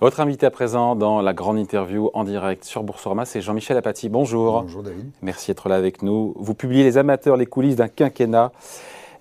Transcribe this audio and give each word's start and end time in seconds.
Votre 0.00 0.20
invité 0.20 0.46
à 0.46 0.50
présent 0.50 0.96
dans 0.96 1.20
la 1.20 1.34
grande 1.34 1.58
interview 1.58 2.10
en 2.14 2.24
direct 2.24 2.64
sur 2.64 2.82
Boursorama, 2.82 3.26
c'est 3.26 3.42
Jean-Michel 3.42 3.76
Apathy. 3.76 4.08
Bonjour. 4.08 4.62
Bonjour 4.62 4.82
David. 4.82 5.10
Merci 5.20 5.50
d'être 5.50 5.68
là 5.68 5.74
avec 5.74 6.00
nous. 6.00 6.32
Vous 6.38 6.54
publiez 6.54 6.84
Les 6.84 6.96
amateurs, 6.96 7.36
les 7.36 7.44
coulisses 7.44 7.76
d'un 7.76 7.88
quinquennat. 7.88 8.50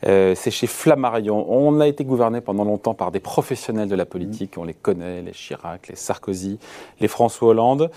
Euh, 0.08 0.36
c'est 0.36 0.52
chez 0.52 0.68
Flammarion. 0.68 1.46
On 1.50 1.82
a 1.82 1.88
été 1.88 2.06
gouverné 2.06 2.40
pendant 2.40 2.64
longtemps 2.64 2.94
par 2.94 3.12
des 3.12 3.20
professionnels 3.20 3.90
de 3.90 3.96
la 3.96 4.06
politique. 4.06 4.54
On 4.58 4.64
les 4.64 4.74
connaît, 4.74 5.22
les 5.22 5.34
Chirac, 5.34 5.90
les 5.90 5.98
Sarkozy, 5.98 6.60
les 7.02 7.10
François 7.10 7.50
Hollande. 7.50 7.92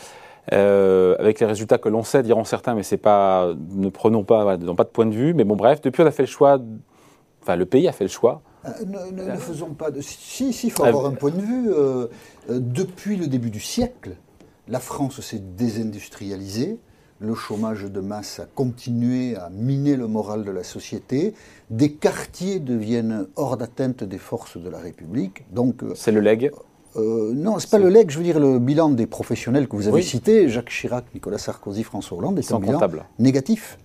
Euh, 0.52 1.14
avec 1.20 1.38
les 1.38 1.46
résultats 1.46 1.78
que 1.78 1.88
l'on 1.88 2.02
sait, 2.02 2.24
diront 2.24 2.42
certains, 2.42 2.74
mais 2.74 2.82
c'est 2.82 2.96
pas, 2.96 3.54
ne 3.70 3.90
prenons 3.90 4.24
pas, 4.24 4.42
voilà, 4.42 4.74
pas 4.74 4.82
de 4.82 4.88
point 4.88 5.06
de 5.06 5.14
vue. 5.14 5.34
Mais 5.34 5.44
bon, 5.44 5.54
bref, 5.54 5.80
depuis 5.82 6.02
on 6.02 6.06
a 6.06 6.10
fait 6.10 6.24
le 6.24 6.28
choix, 6.28 6.58
enfin 7.42 7.54
le 7.54 7.64
pays 7.64 7.86
a 7.86 7.92
fait 7.92 8.02
le 8.02 8.10
choix. 8.10 8.42
Euh, 8.64 8.70
ne, 8.86 9.22
ne, 9.32 9.36
faisons 9.36 9.74
pas 9.74 9.90
de. 9.90 10.00
Si, 10.00 10.52
si, 10.52 10.66
il 10.68 10.70
faut 10.70 10.84
avoir 10.84 11.06
un 11.06 11.12
point 11.12 11.30
de 11.30 11.40
vue. 11.40 11.70
Euh, 11.72 12.06
euh, 12.50 12.58
depuis 12.60 13.16
le 13.16 13.26
début 13.26 13.50
du 13.50 13.60
siècle, 13.60 14.16
la 14.68 14.80
France 14.80 15.20
s'est 15.20 15.42
désindustrialisée. 15.56 16.78
Le 17.20 17.34
chômage 17.34 17.84
de 17.84 18.00
masse 18.00 18.40
a 18.40 18.46
continué 18.46 19.36
à 19.36 19.48
miner 19.48 19.96
le 19.96 20.08
moral 20.08 20.44
de 20.44 20.50
la 20.50 20.64
société. 20.64 21.34
Des 21.70 21.92
quartiers 21.92 22.58
deviennent 22.58 23.28
hors 23.36 23.56
d'atteinte 23.56 24.02
des 24.02 24.18
forces 24.18 24.56
de 24.56 24.68
la 24.68 24.78
République. 24.78 25.44
Donc, 25.52 25.82
c'est 25.94 26.10
le 26.10 26.20
leg 26.20 26.50
euh, 26.96 27.32
non, 27.34 27.58
c'est 27.58 27.70
pas 27.70 27.78
le 27.78 27.88
leg, 27.88 28.10
je 28.10 28.18
veux 28.18 28.24
dire 28.24 28.38
le 28.38 28.58
bilan 28.58 28.90
des 28.90 29.06
professionnels 29.06 29.66
que 29.66 29.76
vous 29.76 29.88
avez 29.88 30.02
cités, 30.02 30.48
Jacques 30.48 30.68
Chirac, 30.68 31.04
Nicolas 31.14 31.38
Sarkozy, 31.38 31.84
François 31.84 32.18
Hollande, 32.18 32.38
est 32.38 32.52
un 32.52 32.58
bilan 32.58 32.80
négatif. 33.18 33.78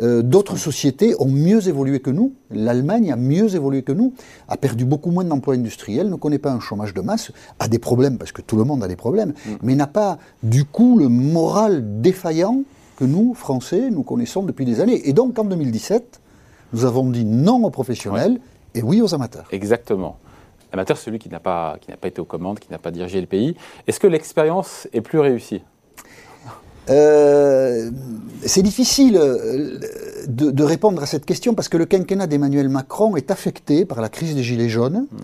Euh, 0.00 0.22
d'autres 0.22 0.56
sociétés 0.56 1.14
ont 1.20 1.28
mieux 1.28 1.68
évolué 1.68 2.00
que 2.00 2.10
nous. 2.10 2.32
L'Allemagne 2.50 3.12
a 3.12 3.16
mieux 3.16 3.54
évolué 3.54 3.82
que 3.82 3.92
nous, 3.92 4.12
a 4.48 4.56
perdu 4.56 4.84
beaucoup 4.84 5.10
moins 5.10 5.24
d'emplois 5.24 5.54
industriels, 5.54 6.10
ne 6.10 6.16
connaît 6.16 6.38
pas 6.38 6.50
un 6.50 6.60
chômage 6.60 6.94
de 6.94 7.00
masse, 7.00 7.30
a 7.60 7.68
des 7.68 7.78
problèmes 7.78 8.18
parce 8.18 8.32
que 8.32 8.42
tout 8.42 8.56
le 8.56 8.64
monde 8.64 8.82
a 8.82 8.88
des 8.88 8.96
problèmes, 8.96 9.34
mm. 9.46 9.50
mais 9.62 9.76
n'a 9.76 9.86
pas 9.86 10.18
du 10.42 10.64
coup 10.64 10.98
le 10.98 11.08
moral 11.08 12.00
défaillant 12.00 12.62
que 12.96 13.04
nous, 13.04 13.34
Français, 13.34 13.90
nous 13.90 14.02
connaissons 14.02 14.42
depuis 14.42 14.64
des 14.64 14.80
années. 14.80 15.08
Et 15.08 15.12
donc 15.12 15.38
en 15.38 15.44
2017, 15.44 16.20
nous 16.72 16.84
avons 16.84 17.08
dit 17.08 17.24
non 17.24 17.64
aux 17.64 17.70
professionnels 17.70 18.40
et 18.74 18.82
oui 18.82 19.00
aux 19.00 19.14
amateurs. 19.14 19.46
Exactement. 19.52 20.18
Amateur, 20.72 20.96
c'est 20.96 21.04
celui 21.04 21.18
qui 21.18 21.28
n'a 21.28 21.40
pas, 21.40 21.76
qui 21.80 21.90
pas 21.92 22.08
été 22.08 22.20
aux 22.20 22.26
commandes, 22.26 22.58
qui 22.58 22.70
n'a 22.70 22.78
pas 22.78 22.90
dirigé 22.90 23.20
le 23.20 23.26
pays. 23.26 23.56
Est-ce 23.86 24.00
que 24.00 24.06
l'expérience 24.06 24.86
est 24.92 25.00
plus 25.00 25.18
réussie? 25.18 25.62
Euh, 26.90 27.90
c'est 28.44 28.62
difficile 28.62 29.16
euh, 29.16 29.78
de, 30.26 30.62
répondre 30.62 31.02
à 31.02 31.06
cette 31.06 31.26
question 31.26 31.54
parce 31.54 31.68
que 31.68 31.76
le 31.76 31.84
quinquennat 31.84 32.26
d'Emmanuel 32.26 32.68
Macron 32.68 33.16
est 33.16 33.30
affecté 33.30 33.84
par 33.84 34.00
la 34.00 34.08
crise 34.08 34.34
des 34.34 34.42
Gilets 34.42 34.68
jaunes, 34.68 35.06
mm. 35.10 35.16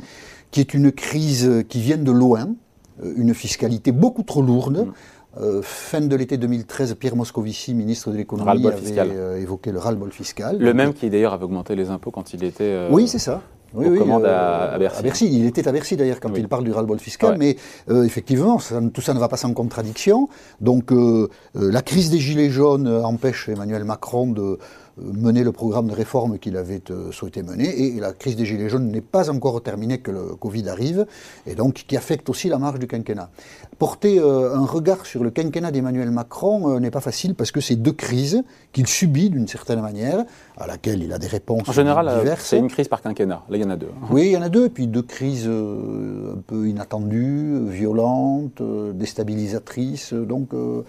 qui 0.50 0.60
est 0.60 0.74
une 0.74 0.92
crise 0.92 1.64
qui 1.68 1.80
vient 1.80 1.96
de 1.96 2.12
loin, 2.12 2.54
euh, 3.02 3.14
une 3.16 3.34
fiscalité 3.34 3.92
beaucoup 3.92 4.22
trop 4.22 4.42
lourde. 4.42 4.88
Mm. 5.36 5.62
fin 5.62 6.00
de 6.00 6.14
l'été 6.14 6.36
2013, 6.36 6.94
Pierre 6.94 7.16
Moscovici, 7.16 7.74
ministre 7.74 8.10
de 8.10 8.16
l'économie, 8.16 8.66
avait 8.66 9.40
évoqué 9.40 9.72
le 9.72 9.78
ras-le-bol 9.78 10.12
fiscal. 10.12 10.58
Le 10.58 10.74
même 10.74 10.92
qui 10.92 11.10
d'ailleurs 11.10 11.32
avait 11.32 11.44
augmenté 11.44 11.74
les 11.74 11.90
impôts 11.90 12.12
quand 12.12 12.34
il 12.34 12.44
était... 12.44 12.86
Oui, 12.90 13.08
c'est 13.08 13.18
ça 13.18 13.42
oui, 13.74 13.86
oui, 13.88 13.98
euh, 14.08 14.74
à, 14.74 15.02
Bercy. 15.02 15.28
Il 15.30 15.46
était 15.46 15.66
à 15.66 15.72
Bercy 15.72 15.96
d'ailleurs 15.96 16.20
quand 16.20 16.32
il 16.36 16.48
parle 16.48 16.64
du 16.64 16.72
ras-le-bol 16.72 16.98
fiscal, 16.98 17.36
mais 17.38 17.56
euh, 17.90 18.04
effectivement, 18.04 18.58
tout 18.92 19.00
ça 19.00 19.14
ne 19.14 19.18
va 19.18 19.28
pas 19.28 19.36
sans 19.36 19.52
contradiction. 19.52 20.28
Donc 20.60 20.92
euh, 20.92 21.28
la 21.54 21.82
crise 21.82 22.10
des 22.10 22.18
Gilets 22.18 22.50
jaunes 22.50 22.88
empêche 22.88 23.48
Emmanuel 23.48 23.84
Macron 23.84 24.28
de 24.28 24.58
mener 24.96 25.42
le 25.42 25.52
programme 25.52 25.88
de 25.88 25.94
réforme 25.94 26.38
qu'il 26.38 26.56
avait 26.56 26.82
souhaité 27.10 27.42
mener, 27.42 27.68
et 27.68 28.00
la 28.00 28.12
crise 28.12 28.36
des 28.36 28.44
Gilets 28.44 28.68
jaunes 28.68 28.90
n'est 28.90 29.00
pas 29.00 29.30
encore 29.30 29.62
terminée 29.62 29.98
que 29.98 30.10
le 30.10 30.36
Covid 30.36 30.68
arrive, 30.68 31.06
et 31.46 31.54
donc 31.54 31.84
qui 31.86 31.96
affecte 31.96 32.28
aussi 32.28 32.48
la 32.48 32.58
marge 32.58 32.78
du 32.78 32.86
quinquennat. 32.86 33.30
Porter 33.78 34.20
un 34.20 34.64
regard 34.64 35.06
sur 35.06 35.24
le 35.24 35.30
quinquennat 35.30 35.70
d'Emmanuel 35.70 36.10
Macron 36.10 36.78
n'est 36.78 36.90
pas 36.90 37.00
facile 37.00 37.34
parce 37.34 37.50
que 37.50 37.60
c'est 37.60 37.76
deux 37.76 37.92
crises 37.92 38.42
qu'il 38.72 38.86
subit 38.86 39.30
d'une 39.30 39.48
certaine 39.48 39.80
manière, 39.80 40.24
à 40.56 40.66
laquelle 40.66 41.02
il 41.02 41.12
a 41.12 41.18
des 41.18 41.26
réponses 41.26 41.68
en 41.68 41.72
général, 41.72 42.10
C'est 42.38 42.58
une 42.58 42.68
crise 42.68 42.88
par 42.88 43.02
quinquennat. 43.02 43.42
Là, 43.48 43.56
il 43.56 43.62
y 43.62 43.64
en 43.64 43.70
a 43.70 43.76
deux. 43.76 43.90
Oui, 44.10 44.26
il 44.26 44.32
y 44.32 44.36
en 44.36 44.42
a 44.42 44.48
deux, 44.48 44.66
et 44.66 44.70
puis 44.70 44.86
deux 44.86 45.02
crises 45.02 45.46
euh, 45.46 46.34
un 46.34 46.40
peu 46.46 46.68
inattendues, 46.68 47.68
violentes, 47.68 48.60
euh, 48.60 48.92
déstabilisatrices. 48.92 50.12
Donc, 50.12 50.54
euh, 50.54 50.82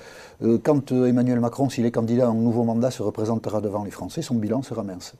quand 0.63 0.91
Emmanuel 0.91 1.39
Macron, 1.39 1.69
s'il 1.69 1.85
est 1.85 1.91
candidat 1.91 2.25
à 2.25 2.29
un 2.29 2.35
nouveau 2.35 2.63
mandat, 2.63 2.91
se 2.91 3.03
représentera 3.03 3.61
devant 3.61 3.83
les 3.83 3.91
Français, 3.95 4.21
son 4.21 4.35
bilan 4.35 4.61
sera 4.61 4.83
mince. 4.83 5.15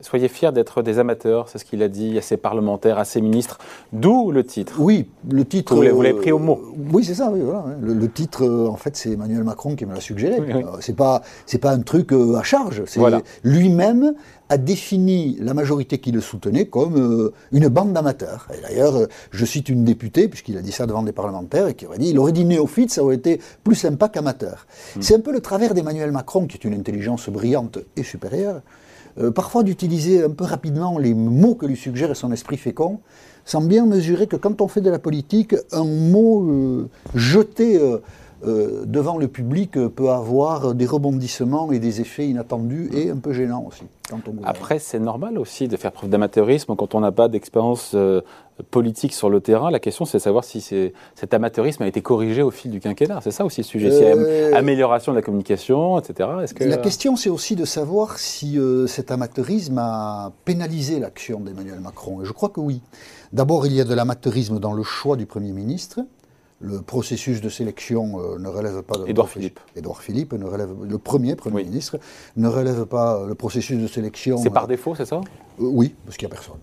Soyez 0.00 0.28
fiers 0.28 0.52
d'être 0.52 0.82
des 0.82 0.98
amateurs, 0.98 1.48
c'est 1.48 1.58
ce 1.58 1.64
qu'il 1.64 1.82
a 1.82 1.88
dit 1.88 2.18
à 2.18 2.22
ses 2.22 2.36
parlementaires, 2.36 2.98
à 2.98 3.04
ses 3.04 3.20
ministres. 3.20 3.58
D'où 3.92 4.30
le 4.30 4.44
titre. 4.44 4.74
Oui, 4.78 5.08
le 5.30 5.44
titre. 5.44 5.74
Vous 5.74 6.02
l'avez 6.02 6.14
pris 6.14 6.32
au 6.32 6.38
mot. 6.38 6.60
oui, 6.92 7.04
c'est 7.04 7.14
ça. 7.14 7.30
Oui, 7.30 7.40
voilà. 7.42 7.64
le, 7.80 8.08
titre, 8.08 8.46
en 8.46 8.76
fait, 8.76 8.96
c'est 8.96 9.12
Emmanuel 9.12 9.44
Macron 9.44 9.76
qui 9.76 9.86
me 9.86 9.94
l'a 9.94 10.00
suggéré. 10.00 10.40
Oui, 10.40 10.64
c'est 10.80 10.96
pas, 10.96 11.22
c'est 11.46 11.58
pas 11.58 11.72
un 11.72 11.80
truc 11.80 12.12
à 12.12 12.42
charge. 12.42 12.82
C'est 12.86 13.00
lui-même 13.44 14.14
a 14.50 14.58
défini 14.58 15.36
la 15.40 15.54
majorité 15.54 15.98
qui 15.98 16.10
le 16.10 16.20
soutenait 16.20 16.66
comme 16.66 16.96
euh, 16.96 17.32
une 17.52 17.68
bande 17.68 17.92
d'amateurs. 17.92 18.48
Et 18.52 18.60
d'ailleurs, 18.60 18.96
euh, 18.96 19.06
je 19.30 19.44
cite 19.46 19.68
une 19.68 19.84
députée, 19.84 20.28
puisqu'il 20.28 20.58
a 20.58 20.60
dit 20.60 20.72
ça 20.72 20.86
devant 20.86 21.04
des 21.04 21.12
parlementaires, 21.12 21.68
et 21.68 21.74
qui 21.74 21.86
aurait 21.86 21.98
dit, 21.98 22.10
il 22.10 22.18
aurait 22.18 22.32
dit 22.32 22.44
néophyte, 22.44 22.90
ça 22.90 23.04
aurait 23.04 23.14
été 23.14 23.40
plus 23.62 23.76
sympa 23.76 24.08
qu'amateur. 24.08 24.66
Hmm. 24.96 25.02
C'est 25.02 25.14
un 25.14 25.20
peu 25.20 25.32
le 25.32 25.40
travers 25.40 25.72
d'Emmanuel 25.72 26.10
Macron, 26.10 26.48
qui 26.48 26.56
est 26.56 26.64
une 26.64 26.74
intelligence 26.74 27.28
brillante 27.28 27.78
et 27.96 28.02
supérieure, 28.02 28.60
euh, 29.18 29.30
parfois 29.30 29.62
d'utiliser 29.62 30.24
un 30.24 30.30
peu 30.30 30.44
rapidement 30.44 30.98
les 30.98 31.14
mots 31.14 31.54
que 31.54 31.66
lui 31.66 31.76
suggère 31.76 32.14
son 32.16 32.32
esprit 32.32 32.56
fécond, 32.56 33.00
sans 33.44 33.62
bien 33.62 33.86
mesurer 33.86 34.26
que 34.26 34.36
quand 34.36 34.60
on 34.60 34.68
fait 34.68 34.80
de 34.80 34.90
la 34.90 34.98
politique, 34.98 35.54
un 35.72 35.84
mot 35.84 36.88
jeté 37.14 37.80
euh, 38.46 38.84
devant 38.86 39.18
le 39.18 39.28
public 39.28 39.76
euh, 39.76 39.90
peut 39.90 40.08
avoir 40.08 40.74
des 40.74 40.86
rebondissements 40.86 41.72
et 41.72 41.78
des 41.78 42.00
effets 42.00 42.26
inattendus 42.26 42.88
et 42.94 43.10
un 43.10 43.18
peu 43.18 43.34
gênants 43.34 43.66
aussi. 43.68 43.84
Après, 44.44 44.78
c'est 44.78 44.98
normal 44.98 45.38
aussi 45.38 45.68
de 45.68 45.76
faire 45.76 45.92
preuve 45.92 46.10
d'amateurisme 46.10 46.74
quand 46.76 46.94
on 46.94 47.00
n'a 47.00 47.12
pas 47.12 47.28
d'expérience 47.28 47.92
euh, 47.94 48.20
politique 48.70 49.12
sur 49.12 49.30
le 49.30 49.40
terrain. 49.40 49.70
La 49.70 49.78
question, 49.78 50.04
c'est 50.04 50.18
de 50.18 50.22
savoir 50.22 50.44
si 50.44 50.60
cet 50.60 51.34
amateurisme 51.34 51.82
a 51.82 51.86
été 51.86 52.02
corrigé 52.02 52.42
au 52.42 52.50
fil 52.50 52.70
du 52.70 52.80
quinquennat. 52.80 53.20
C'est 53.22 53.30
ça 53.30 53.44
aussi 53.44 53.60
le 53.60 53.66
sujet. 53.66 53.90
Euh... 53.92 54.54
amélioration 54.54 55.12
de 55.12 55.16
la 55.16 55.22
communication, 55.22 55.98
etc. 55.98 56.28
Que... 56.54 56.64
La 56.64 56.76
question, 56.76 57.16
c'est 57.16 57.30
aussi 57.30 57.56
de 57.56 57.64
savoir 57.64 58.18
si 58.18 58.58
cet 58.86 59.10
amateurisme 59.10 59.78
a 59.78 60.32
pénalisé 60.44 60.98
l'action 60.98 61.40
d'Emmanuel 61.40 61.80
Macron. 61.80 62.22
Et 62.22 62.24
je 62.24 62.32
crois 62.32 62.50
que 62.50 62.60
oui. 62.60 62.82
D'abord, 63.32 63.66
il 63.66 63.72
y 63.72 63.80
a 63.80 63.84
de 63.84 63.94
l'amateurisme 63.94 64.58
dans 64.58 64.72
le 64.72 64.82
choix 64.82 65.16
du 65.16 65.26
Premier 65.26 65.52
ministre 65.52 66.00
le 66.60 66.82
processus 66.82 67.40
de 67.40 67.48
sélection 67.48 68.20
euh, 68.20 68.38
ne 68.38 68.48
relève 68.48 68.82
pas 68.82 68.98
de 68.98 69.08
Édouard 69.08 69.28
Philippe. 69.28 69.58
Édouard 69.74 70.02
Philippe 70.02 70.32
ne 70.34 70.44
relève 70.44 70.70
le 70.82 70.98
premier 70.98 71.34
premier 71.34 71.64
ministre 71.64 71.98
ne 72.36 72.48
relève 72.48 72.84
pas 72.84 73.24
le 73.26 73.34
processus 73.34 73.80
de 73.80 73.86
sélection. 73.86 74.36
C'est 74.36 74.50
par 74.50 74.64
euh, 74.64 74.68
défaut, 74.68 74.94
c'est 74.94 75.06
ça? 75.06 75.16
euh, 75.16 75.20
Oui, 75.58 75.94
parce 76.04 76.16
qu'il 76.16 76.28
n'y 76.28 76.32
a 76.32 76.36
personne. 76.36 76.60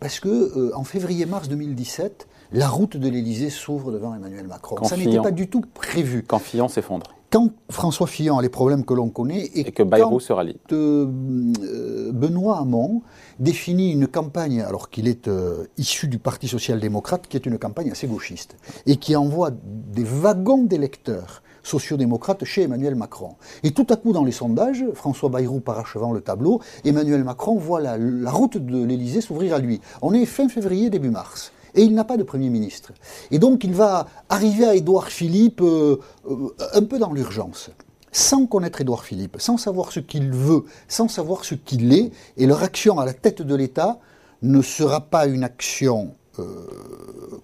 Parce 0.00 0.18
que 0.18 0.74
en 0.74 0.82
février-mars 0.82 1.48
2017, 1.48 2.26
la 2.52 2.68
route 2.68 2.96
de 2.96 3.08
l'Élysée 3.08 3.50
s'ouvre 3.50 3.92
devant 3.92 4.14
Emmanuel 4.14 4.46
Macron. 4.48 4.82
ça 4.84 4.96
n'était 4.96 5.20
pas 5.20 5.30
du 5.30 5.48
tout 5.48 5.60
prévu. 5.60 6.24
Quand 6.26 6.38
Fillon 6.38 6.68
s'effondre. 6.68 7.14
Quand 7.30 7.50
François 7.70 8.08
Fillon 8.08 8.38
a 8.38 8.42
les 8.42 8.48
problèmes 8.48 8.84
que 8.84 8.92
l'on 8.92 9.08
connaît 9.08 9.50
et, 9.54 9.70
que 9.70 9.84
Bayrou 9.84 10.18
se 10.18 10.32
rallie. 10.32 10.58
Benoît 10.70 12.58
Hamon 12.58 13.02
définit 13.38 13.92
une 13.92 14.08
campagne, 14.08 14.62
alors 14.62 14.90
qu'il 14.90 15.06
est 15.06 15.28
euh, 15.28 15.66
issu 15.78 16.08
du 16.08 16.18
Parti 16.18 16.48
social-démocrate, 16.48 17.28
qui 17.28 17.36
est 17.36 17.46
une 17.46 17.56
campagne 17.56 17.92
assez 17.92 18.08
gauchiste, 18.08 18.56
et 18.86 18.96
qui 18.96 19.14
envoie 19.14 19.50
des 19.52 20.02
wagons 20.02 20.64
d'électeurs 20.64 21.42
sociodémocrates 21.62 22.44
chez 22.44 22.62
Emmanuel 22.62 22.96
Macron. 22.96 23.36
Et 23.62 23.70
tout 23.70 23.86
à 23.90 23.96
coup, 23.96 24.12
dans 24.12 24.24
les 24.24 24.32
sondages, 24.32 24.84
François 24.94 25.28
Bayrou 25.28 25.60
parachevant 25.60 26.12
le 26.12 26.20
tableau, 26.20 26.60
Emmanuel 26.84 27.22
Macron 27.22 27.56
voit 27.56 27.80
la, 27.80 27.96
route 28.30 28.56
de 28.56 28.84
l'Élysée 28.84 29.20
s'ouvrir 29.20 29.54
à 29.54 29.58
lui. 29.58 29.80
On 30.02 30.12
est 30.14 30.26
fin 30.26 30.48
février, 30.48 30.90
début 30.90 31.10
mars. 31.10 31.52
Et 31.74 31.82
il 31.82 31.94
n'a 31.94 32.04
pas 32.04 32.16
de 32.16 32.22
Premier 32.22 32.50
ministre. 32.50 32.92
Et 33.30 33.38
donc 33.38 33.64
il 33.64 33.74
va 33.74 34.06
arriver 34.28 34.64
à 34.64 34.74
Édouard 34.74 35.08
Philippe 35.08 35.60
euh, 35.60 35.98
euh, 36.28 36.48
un 36.74 36.82
peu 36.82 36.98
dans 36.98 37.12
l'urgence 37.12 37.70
sans 38.12 38.46
connaître 38.46 38.80
Édouard 38.80 39.04
Philippe, 39.04 39.36
sans 39.38 39.56
savoir 39.56 39.92
ce 39.92 40.00
qu'il 40.00 40.30
veut, 40.30 40.64
sans 40.88 41.08
savoir 41.08 41.44
ce 41.44 41.54
qu'il 41.54 41.92
est, 41.92 42.10
et 42.36 42.46
leur 42.46 42.62
action 42.62 42.98
à 42.98 43.04
la 43.04 43.12
tête 43.12 43.42
de 43.42 43.54
l'État 43.54 43.98
ne 44.42 44.62
sera 44.62 45.00
pas 45.00 45.26
une 45.26 45.44
action 45.44 46.14
euh, 46.38 46.44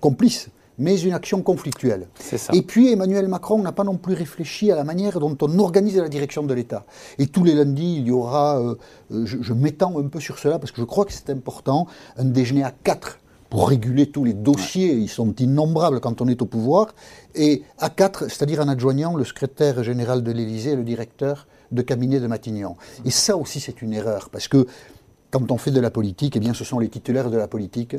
complice, 0.00 0.48
mais 0.78 1.00
une 1.00 1.12
action 1.12 1.42
conflictuelle. 1.42 2.08
Et 2.52 2.62
puis 2.62 2.92
Emmanuel 2.92 3.28
Macron 3.28 3.58
n'a 3.60 3.72
pas 3.72 3.84
non 3.84 3.96
plus 3.96 4.14
réfléchi 4.14 4.70
à 4.70 4.76
la 4.76 4.84
manière 4.84 5.18
dont 5.20 5.36
on 5.40 5.58
organise 5.58 5.96
la 5.96 6.08
direction 6.08 6.42
de 6.42 6.52
l'État. 6.52 6.84
Et 7.18 7.26
tous 7.26 7.44
les 7.44 7.54
lundis, 7.54 7.96
il 7.98 8.08
y 8.08 8.10
aura, 8.10 8.58
euh, 8.58 8.74
je, 9.10 9.38
je 9.40 9.52
m'étends 9.52 9.98
un 9.98 10.08
peu 10.08 10.20
sur 10.20 10.38
cela 10.38 10.58
parce 10.58 10.72
que 10.72 10.80
je 10.80 10.86
crois 10.86 11.04
que 11.04 11.12
c'est 11.12 11.30
important, 11.30 11.86
un 12.16 12.24
déjeuner 12.24 12.64
à 12.64 12.72
quatre 12.72 13.18
pour 13.50 13.68
réguler 13.68 14.06
tous 14.06 14.24
les 14.24 14.34
dossiers, 14.34 14.92
ils 14.92 15.08
sont 15.08 15.34
innombrables 15.34 16.00
quand 16.00 16.20
on 16.20 16.28
est 16.28 16.42
au 16.42 16.46
pouvoir, 16.46 16.94
et 17.34 17.62
à 17.78 17.90
quatre, 17.90 18.24
c'est-à-dire 18.24 18.60
en 18.60 18.68
adjoignant 18.68 19.16
le 19.16 19.24
secrétaire 19.24 19.82
général 19.82 20.22
de 20.22 20.32
l'Élysée 20.32 20.72
et 20.72 20.76
le 20.76 20.84
directeur 20.84 21.46
de 21.72 21.82
cabinet 21.82 22.20
de 22.20 22.26
Matignon. 22.26 22.76
Et 23.04 23.10
ça 23.10 23.36
aussi, 23.36 23.60
c'est 23.60 23.82
une 23.82 23.92
erreur, 23.92 24.30
parce 24.30 24.48
que 24.48 24.66
quand 25.30 25.50
on 25.50 25.58
fait 25.58 25.70
de 25.70 25.80
la 25.80 25.90
politique, 25.90 26.36
eh 26.36 26.40
bien, 26.40 26.54
ce 26.54 26.64
sont 26.64 26.78
les 26.78 26.88
titulaires 26.88 27.30
de 27.30 27.36
la 27.36 27.48
politique 27.48 27.96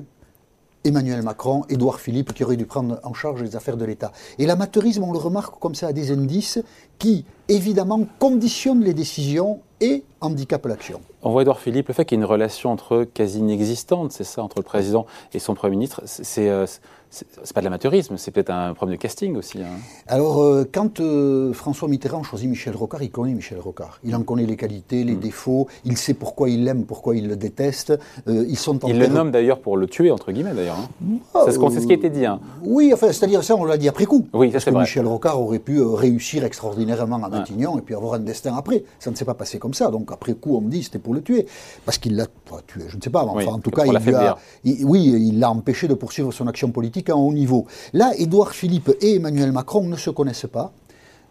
Emmanuel 0.87 1.21
Macron, 1.21 1.63
Édouard 1.69 1.99
Philippe, 1.99 2.33
qui 2.33 2.43
aurait 2.43 2.55
dû 2.55 2.65
prendre 2.65 2.99
en 3.03 3.13
charge 3.13 3.43
les 3.43 3.55
affaires 3.55 3.77
de 3.77 3.83
l'État. 3.83 4.13
Et 4.39 4.45
l'amateurisme, 4.45 5.03
on 5.03 5.11
le 5.11 5.17
remarque 5.17 5.59
comme 5.59 5.75
ça, 5.75 5.87
à 5.87 5.93
des 5.93 6.11
indices 6.11 6.59
qui, 6.97 7.25
évidemment, 7.49 8.07
conditionnent 8.19 8.83
les 8.83 8.93
décisions 8.93 9.59
et 9.81 10.03
handicapent 10.21 10.65
l'action. 10.65 11.01
On 11.21 11.31
voit 11.31 11.41
Édouard 11.41 11.59
Philippe, 11.59 11.89
le 11.89 11.93
fait 11.93 12.05
qu'il 12.05 12.17
y 12.17 12.21
ait 12.21 12.23
une 12.23 12.29
relation 12.29 12.71
entre 12.71 13.03
quasi 13.03 13.39
inexistante, 13.39 14.11
c'est 14.13 14.23
ça, 14.23 14.41
entre 14.41 14.57
le 14.57 14.63
président 14.63 15.05
et 15.33 15.39
son 15.39 15.53
Premier 15.53 15.71
ministre, 15.71 16.01
c'est 16.05 16.49
euh, 16.49 16.65
c'est 17.09 17.53
pas 17.53 17.61
de 17.61 17.65
l'amateurisme, 17.65 18.17
c'est 18.17 18.31
peut-être 18.31 18.49
un 18.49 18.73
problème 18.73 18.97
de 18.97 19.01
casting 19.01 19.35
aussi. 19.37 19.61
Hein. 19.61 19.79
Alors, 20.07 20.41
euh, 20.41 20.69
quand 20.71 20.99
euh, 20.99 21.53
François 21.53 21.87
Mitterrand 21.87 22.21
choisit 22.23 22.49
Michel 22.49 22.75
Rocard, 22.75 23.01
il 23.01 23.11
connaît 23.11 23.33
Michel 23.33 23.59
Rocard. 23.59 23.99
Il 24.03 24.15
en 24.15 24.23
connaît 24.23 24.45
les 24.45 24.57
qualités, 24.57 25.03
les 25.03 25.15
mm. 25.15 25.19
défauts, 25.19 25.67
il 25.85 25.97
sait 25.97 26.13
pourquoi 26.13 26.49
il 26.49 26.65
l'aime, 26.65 26.85
pourquoi 26.85 27.15
il 27.15 27.27
le 27.27 27.35
déteste. 27.35 27.97
Euh, 28.27 28.45
ils 28.49 28.57
sont 28.57 28.77
il 28.87 28.99
le 28.99 29.07
nomme 29.07 29.31
d'ailleurs 29.31 29.59
pour 29.59 29.77
le 29.77 29.87
tuer, 29.87 30.11
entre 30.11 30.31
guillemets 30.31 30.53
d'ailleurs. 30.53 30.77
Hein. 30.79 31.17
Ah, 31.33 31.43
c'est 31.45 31.53
ce, 31.53 31.85
qui 31.85 31.91
a 31.93 31.95
été 31.95 32.09
dit. 32.09 32.25
Hein. 32.25 32.39
Oui, 32.63 32.91
enfin, 32.93 33.07
c'est-à-dire 33.07 33.43
ça, 33.43 33.55
on 33.55 33.63
l'a 33.63 33.77
dit 33.77 33.87
après 33.87 34.05
coup. 34.05 34.27
Oui, 34.33 34.51
ça 34.51 34.59
c'est 34.59 34.71
vrai. 34.71 34.81
Michel 34.81 35.07
Rocard 35.07 35.41
aurait 35.41 35.59
pu 35.59 35.81
réussir 35.81 36.43
extraordinairement 36.43 37.23
à 37.23 37.29
Matignon 37.29 37.77
et 37.77 37.81
puis 37.81 37.95
avoir 37.95 38.15
un 38.15 38.19
destin 38.19 38.55
après. 38.57 38.83
Ça 38.99 39.11
ne 39.11 39.15
s'est 39.15 39.25
pas 39.25 39.33
passé 39.33 39.59
comme 39.59 39.73
ça. 39.73 39.89
Donc, 39.91 40.11
après 40.11 40.33
coup, 40.33 40.57
on 40.57 40.61
me 40.61 40.69
dit 40.69 40.83
c'était 40.83 40.99
pour 40.99 41.13
le 41.13 41.21
tuer. 41.21 41.47
Parce 41.85 41.97
qu'il 41.97 42.15
l'a 42.15 42.25
tué, 42.67 42.83
je 42.89 42.97
ne 42.97 43.01
sais 43.01 43.09
pas. 43.09 43.23
enfin, 43.23 43.51
en 43.51 43.59
tout 43.59 43.71
cas, 43.71 43.85
il, 43.85 44.85
oui, 44.85 45.03
il 45.03 45.39
l'a 45.39 45.49
empêché 45.49 45.87
de 45.87 45.93
poursuivre 45.93 46.31
son 46.33 46.47
action 46.47 46.71
politique 46.71 46.96
à 47.09 47.13
un 47.13 47.15
haut 47.15 47.33
niveau. 47.33 47.65
Là, 47.93 48.11
Édouard 48.17 48.51
Philippe 48.51 48.91
et 49.01 49.15
Emmanuel 49.15 49.51
Macron 49.51 49.87
ne 49.87 49.95
se 49.95 50.09
connaissent 50.09 50.47
pas. 50.51 50.73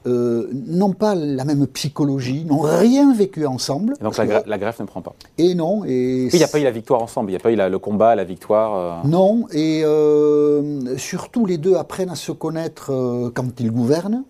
Euh, 0.06 0.48
n'ont 0.52 0.92
pas 0.92 1.16
la 1.16 1.44
même 1.44 1.66
psychologie, 1.66 2.44
n'ont 2.44 2.60
rien 2.60 3.12
vécu 3.12 3.44
ensemble. 3.44 3.94
Et 4.00 4.04
donc 4.04 4.16
la, 4.16 4.44
la, 4.46 4.58
greffe 4.58 4.78
ne 4.78 4.84
prend 4.84 5.02
pas. 5.02 5.16
Et 5.36 5.56
non. 5.56 5.84
Et 5.84 6.28
il 6.32 6.38
n'y 6.38 6.44
a 6.44 6.48
pas 6.48 6.60
eu 6.60 6.64
la 6.64 6.70
victoire 6.70 7.02
ensemble, 7.02 7.30
il 7.30 7.32
n'y 7.32 7.38
a 7.38 7.40
pas 7.40 7.50
eu 7.50 7.56
le 7.56 7.78
combat, 7.78 8.14
la 8.14 8.22
victoire. 8.22 8.76
Euh. 8.76 9.08
Non, 9.08 9.46
et 9.50 9.82
euh, 9.84 10.96
surtout 10.96 11.44
les 11.44 11.58
deux 11.58 11.74
apprennent 11.74 12.10
à 12.10 12.14
se 12.14 12.30
connaître 12.30 12.92
quand 13.34 13.58
ils 13.58 13.72
gouvernent. 13.72 14.22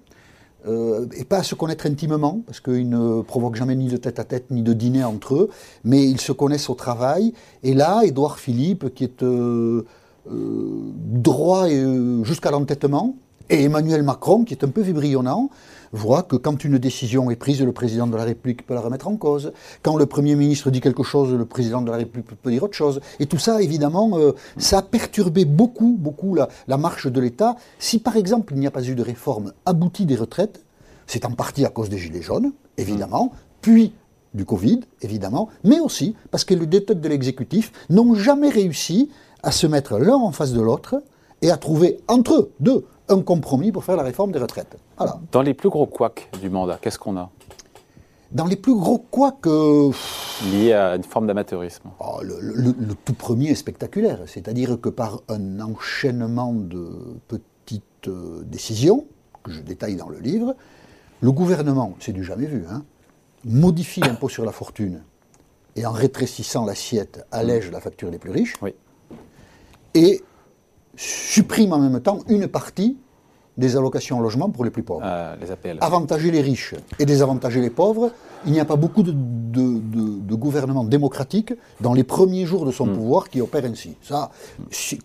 et 0.66 1.24
pas 1.24 1.38
à 1.38 1.42
se 1.42 1.54
connaître 1.54 1.84
intimement, 1.84 2.40
parce 2.46 2.60
qu'ils 2.60 2.88
ne 2.88 3.20
provoquent 3.20 3.56
jamais 3.56 3.76
ni 3.76 3.88
de 3.88 3.98
tête 3.98 4.18
à 4.18 4.24
tête 4.24 4.50
ni 4.50 4.62
de 4.62 4.72
dîner 4.72 5.04
entre 5.04 5.34
eux, 5.34 5.50
mais 5.84 6.02
ils 6.04 6.20
se 6.20 6.32
connaissent 6.32 6.70
au 6.70 6.74
travail. 6.74 7.34
Et 7.62 7.74
là, 7.74 8.00
Édouard 8.02 8.38
Philippe, 8.38 8.94
qui 8.94 9.04
est 9.04 9.22
droit 10.28 11.68
euh, 11.68 12.24
jusqu'à 12.24 12.50
l'entêtement, 12.50 13.16
et 13.48 13.64
Emmanuel 13.64 14.02
Macron, 14.02 14.44
qui 14.44 14.54
est 14.54 14.64
un 14.64 14.68
peu 14.68 14.80
vibrionnant, 14.80 15.50
voit 15.92 16.24
que 16.24 16.34
quand 16.34 16.64
une 16.64 16.78
décision 16.78 17.30
est 17.30 17.36
prise, 17.36 17.62
le 17.62 17.72
président 17.72 18.08
de 18.08 18.16
la 18.16 18.24
République 18.24 18.66
peut 18.66 18.74
la 18.74 18.80
remettre 18.80 19.06
en 19.06 19.16
cause. 19.16 19.52
Quand 19.82 19.96
le 19.96 20.06
Premier 20.06 20.34
ministre 20.34 20.70
dit 20.70 20.80
quelque 20.80 21.04
chose, 21.04 21.32
le 21.32 21.44
président 21.44 21.80
de 21.80 21.90
la 21.90 21.98
République 21.98 22.26
peut 22.26 22.50
dire 22.50 22.64
autre 22.64 22.74
chose. 22.74 23.00
Et 23.20 23.26
tout 23.26 23.38
ça, 23.38 23.62
évidemment, 23.62 24.18
euh, 24.18 24.32
ça 24.56 24.78
a 24.78 24.82
perturbé 24.82 25.44
beaucoup, 25.44 25.96
beaucoup 25.98 26.34
la, 26.34 26.76
marche 26.76 27.06
de 27.06 27.20
l'État. 27.20 27.56
Si 27.78 28.00
par 28.00 28.16
exemple 28.16 28.52
il 28.54 28.60
n'y 28.60 28.66
a 28.66 28.70
pas 28.72 28.82
eu 28.82 28.94
de 28.94 29.02
réforme 29.02 29.52
aboutie 29.64 30.06
des 30.06 30.16
retraites, 30.16 30.64
c'est 31.06 31.24
en 31.24 31.30
partie 31.30 31.64
à 31.64 31.68
cause 31.68 31.88
des 31.88 31.98
Gilets 31.98 32.22
jaunes, 32.22 32.52
évidemment, 32.76 33.32
puis 33.60 33.92
du 34.34 34.44
Covid, 34.44 34.80
évidemment, 35.02 35.48
mais 35.64 35.80
aussi 35.80 36.14
parce 36.30 36.44
que 36.44 36.52
les 36.52 36.66
détentes 36.66 37.00
de 37.00 37.08
l'exécutif 37.08 37.72
n'ont 37.90 38.14
jamais 38.14 38.50
réussi 38.50 39.08
à 39.42 39.52
se 39.52 39.66
mettre 39.66 39.98
l'un 39.98 40.16
en 40.16 40.32
face 40.32 40.52
de 40.52 40.60
l'autre 40.60 41.02
et 41.42 41.50
à 41.50 41.56
trouver 41.56 41.98
entre 42.08 42.34
eux 42.34 42.52
deux 42.60 42.84
un 43.08 43.20
compromis 43.22 43.72
pour 43.72 43.84
faire 43.84 43.96
la 43.96 44.02
réforme 44.02 44.32
des 44.32 44.38
retraites. 44.38 44.76
Voilà. 44.96 45.20
Dans 45.32 45.42
les 45.42 45.54
plus 45.54 45.68
gros 45.68 45.86
couacs 45.86 46.28
du 46.40 46.50
mandat, 46.50 46.78
qu'est-ce 46.80 46.98
qu'on 46.98 47.16
a? 47.16 47.30
Dans 48.32 48.46
les 48.46 48.56
plus 48.56 48.74
gros 48.74 48.98
couacs... 48.98 49.46
Euh, 49.46 49.92
Liés 50.52 50.72
à 50.72 50.96
une 50.96 51.04
forme 51.04 51.26
d'amateurisme. 51.26 51.88
Oh, 52.00 52.20
le, 52.22 52.74
tout 53.04 53.14
premier 53.14 53.50
est 53.50 53.54
spectaculaire, 53.54 54.20
c'est-à-dire 54.26 54.80
que 54.80 54.88
par 54.88 55.22
un 55.28 55.60
enchaînement 55.60 56.52
de 56.52 56.90
petites 57.28 58.08
euh, 58.08 58.42
décisions, 58.44 59.06
que 59.44 59.52
je 59.52 59.60
détaille 59.60 59.96
dans 59.96 60.08
le 60.08 60.18
livre, 60.18 60.56
le 61.20 61.32
gouvernement, 61.32 61.94
c'est 62.00 62.12
du 62.12 62.24
jamais 62.24 62.46
vu, 62.46 62.64
hein, 62.68 62.84
modifie 63.44 64.00
l'impôt 64.00 64.28
sur 64.28 64.44
la 64.44 64.52
fortune 64.52 65.02
et 65.76 65.86
en 65.86 65.92
rétrécissant 65.92 66.66
l'assiette 66.66 67.24
allège 67.30 67.70
la 67.70 67.80
facture 67.80 68.10
des 68.10 68.18
plus 68.18 68.32
riches. 68.32 68.54
Oui 68.60 68.74
et 69.96 70.22
supprime 70.96 71.72
en 71.72 71.78
même 71.78 72.00
temps 72.00 72.20
une 72.28 72.46
partie 72.46 72.96
des 73.56 73.76
allocations 73.76 74.18
en 74.18 74.20
logement 74.20 74.50
pour 74.50 74.64
les 74.64 74.70
plus 74.70 74.82
pauvres. 74.82 75.02
Euh, 75.04 75.34
les 75.40 75.50
APL. 75.50 75.78
Avantager 75.80 76.30
les 76.30 76.42
riches 76.42 76.74
et 76.98 77.06
désavantager 77.06 77.60
les 77.60 77.70
pauvres, 77.70 78.12
il 78.46 78.52
n'y 78.52 78.60
a 78.60 78.64
pas 78.64 78.76
beaucoup 78.76 79.02
de, 79.02 79.12
de, 79.12 80.34
gouvernements 80.34 80.84
démocratiques 80.84 81.54
dans 81.80 81.94
les 81.94 82.04
premiers 82.04 82.44
jours 82.44 82.66
de 82.66 82.70
son 82.70 82.86
hmm. 82.86 82.92
pouvoir 82.92 83.28
qui 83.30 83.40
opèrent 83.40 83.64
ainsi. 83.64 83.96
Ça, 84.02 84.30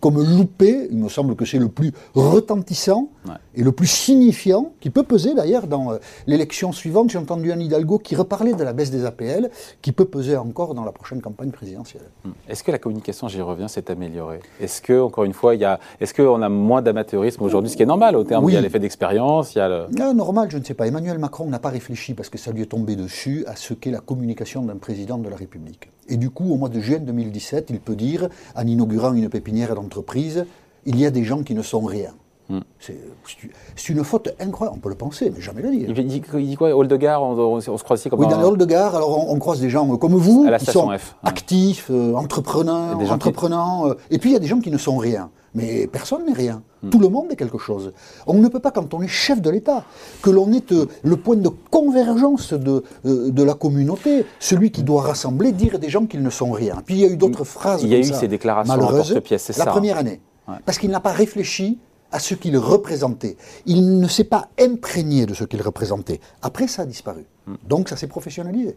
comme 0.00 0.22
loupé, 0.22 0.88
il 0.90 0.98
me 0.98 1.08
semble 1.08 1.36
que 1.36 1.46
c'est 1.46 1.58
le 1.58 1.68
plus 1.68 1.92
retentissant 2.14 3.08
et 3.54 3.62
le 3.62 3.72
plus 3.72 3.86
signifiant 3.86 4.72
qui 4.80 4.90
peut 4.90 5.02
peser 5.02 5.34
d'ailleurs 5.34 5.66
dans 5.66 5.92
euh, 5.92 5.98
l'élection 6.26 6.72
suivante. 6.72 7.10
J'ai 7.10 7.18
entendu 7.18 7.50
Anne 7.50 7.62
Hidalgo 7.62 7.98
qui 7.98 8.14
reparlait 8.14 8.52
de 8.52 8.62
la 8.62 8.72
baisse 8.72 8.90
des 8.90 9.06
APL, 9.06 9.50
qui 9.80 9.92
peut 9.92 10.04
peser 10.04 10.36
encore 10.36 10.74
dans 10.74 10.84
la 10.84 10.92
prochaine 10.92 11.22
campagne 11.22 11.50
présidentielle. 11.50 12.02
Hmm. 12.24 12.32
Est-ce 12.48 12.62
que 12.62 12.70
la 12.70 12.78
communication, 12.78 13.28
j'y 13.28 13.40
reviens, 13.40 13.68
s'est 13.68 13.90
améliorée? 13.90 14.40
Est-ce 14.60 14.82
que, 14.82 15.00
encore 15.00 15.24
une 15.24 15.32
fois, 15.32 15.54
il 15.54 15.62
y 15.62 15.64
a, 15.64 15.80
est-ce 16.00 16.12
qu'on 16.12 16.42
a 16.42 16.48
moins 16.48 16.82
d'amateurisme 16.82 17.42
aujourd'hui, 17.42 17.70
ce 17.70 17.76
qui 17.76 17.82
est 17.82 17.86
normal 17.86 18.16
au 18.16 18.24
terme, 18.24 18.44
il 18.48 18.54
y 18.54 18.56
a 18.56 18.60
l'effet 18.60 18.78
d'expérience, 18.78 19.54
il 19.54 19.58
y 19.58 19.60
a 19.62 19.68
le... 19.68 19.86
Non, 19.98 20.12
normal, 20.12 20.50
je 20.50 20.58
ne 20.58 20.64
sais 20.64 20.74
pas. 20.74 20.86
Emmanuel 20.86 21.18
Macron 21.18 21.46
n'a 21.46 21.58
pas 21.58 21.70
réfléchi 21.70 22.12
parce 22.12 22.28
que 22.28 22.36
ça 22.36 22.52
lui 22.52 22.62
est 22.62 22.66
tombé 22.66 22.96
dessus 22.96 23.31
à 23.46 23.56
ce 23.56 23.74
qu'est 23.74 23.90
la 23.90 24.00
communication 24.00 24.62
d'un 24.62 24.76
président 24.76 25.18
de 25.18 25.28
la 25.28 25.36
République. 25.36 25.90
Et 26.08 26.16
du 26.16 26.30
coup, 26.30 26.52
au 26.52 26.56
mois 26.56 26.68
de 26.68 26.80
juin 26.80 26.98
2017, 26.98 27.70
il 27.70 27.80
peut 27.80 27.96
dire, 27.96 28.28
en 28.56 28.66
inaugurant 28.66 29.12
une 29.12 29.28
pépinière 29.28 29.74
d'entreprise, 29.74 30.46
il 30.84 30.98
y 30.98 31.06
a 31.06 31.10
des 31.10 31.24
gens 31.24 31.42
qui 31.42 31.54
ne 31.54 31.62
sont 31.62 31.80
rien. 31.80 32.12
Hmm. 32.48 32.60
C'est 32.80 33.88
une 33.88 34.02
faute 34.02 34.34
incroyable, 34.40 34.76
on 34.76 34.80
peut 34.80 34.88
le 34.88 34.96
penser, 34.96 35.32
mais 35.34 35.40
jamais 35.40 35.62
le 35.62 35.70
dire. 35.70 35.88
Il 35.88 36.06
dit, 36.06 36.22
il 36.34 36.46
dit 36.48 36.56
quoi 36.56 36.74
Hall 36.74 36.88
de 36.88 36.96
gare, 36.96 37.22
on, 37.22 37.60
se 37.60 37.70
croise 37.82 38.00
ici 38.00 38.10
comme 38.10 38.20
Oui, 38.20 38.26
dans 38.26 38.38
les 38.38 38.46
halls 38.46 38.58
de 38.58 38.64
gare, 38.64 38.96
alors 38.96 39.30
on, 39.30 39.38
croise 39.38 39.60
des 39.60 39.70
gens 39.70 39.96
comme 39.96 40.14
vous, 40.14 40.48
qui 40.58 40.66
sont 40.66 40.90
actifs, 41.22 41.88
euh, 41.90 42.14
entrepreneurs, 42.14 42.98
entreprenants, 43.12 43.88
euh, 43.88 43.94
et 44.10 44.18
puis 44.18 44.30
il 44.30 44.32
y 44.32 44.36
a 44.36 44.40
des 44.40 44.48
gens 44.48 44.60
qui 44.60 44.70
ne 44.70 44.78
sont 44.78 44.96
rien. 44.96 45.30
Mais 45.54 45.86
personne 45.86 46.24
n'est 46.24 46.32
rien. 46.32 46.62
Tout 46.90 46.98
le 46.98 47.08
monde 47.08 47.30
est 47.30 47.36
quelque 47.36 47.58
chose. 47.58 47.92
On 48.26 48.34
ne 48.34 48.48
peut 48.48 48.58
pas, 48.58 48.70
quand 48.70 48.92
on 48.94 49.02
est 49.02 49.08
chef 49.08 49.40
de 49.40 49.50
l'État, 49.50 49.84
que 50.22 50.30
l'on 50.30 50.50
est 50.52 50.72
euh, 50.72 50.86
le 51.04 51.16
point 51.16 51.36
de 51.36 51.48
convergence 51.70 52.54
de, 52.54 52.82
de 53.04 53.42
la 53.42 53.54
communauté, 53.54 54.24
celui 54.40 54.72
qui 54.72 54.82
doit 54.82 55.02
rassembler, 55.02 55.52
dire 55.52 55.78
des 55.78 55.90
gens 55.90 56.06
qu'ils 56.06 56.22
ne 56.22 56.30
sont 56.30 56.50
rien. 56.50 56.82
Puis 56.84 56.96
il 56.96 57.00
y 57.00 57.04
a 57.04 57.08
eu 57.08 57.16
d'autres 57.16 57.44
phrases. 57.44 57.82
Il 57.82 57.90
y 57.90 57.94
a 57.94 57.98
eu 57.98 58.04
ces 58.04 58.28
déclarations 58.28 58.74
malheureuses, 58.74 59.20
c'est 59.28 59.52
ça. 59.52 59.64
La 59.64 59.70
première 59.70 59.98
année. 59.98 60.20
Parce 60.64 60.78
qu'il 60.78 60.90
n'a 60.90 61.00
pas 61.00 61.12
réfléchi 61.12 61.78
à 62.10 62.18
ce 62.18 62.34
qu'il 62.34 62.58
représentait. 62.58 63.36
Il 63.64 63.98
ne 63.98 64.06
s'est 64.08 64.24
pas 64.24 64.48
imprégné 64.60 65.24
de 65.26 65.34
ce 65.34 65.44
qu'il 65.44 65.62
représentait. 65.62 66.20
Après, 66.42 66.66
ça 66.66 66.82
a 66.82 66.84
disparu. 66.84 67.24
Hmm. 67.46 67.54
Donc, 67.66 67.88
ça 67.88 67.96
s'est 67.96 68.06
professionnalisé. 68.06 68.76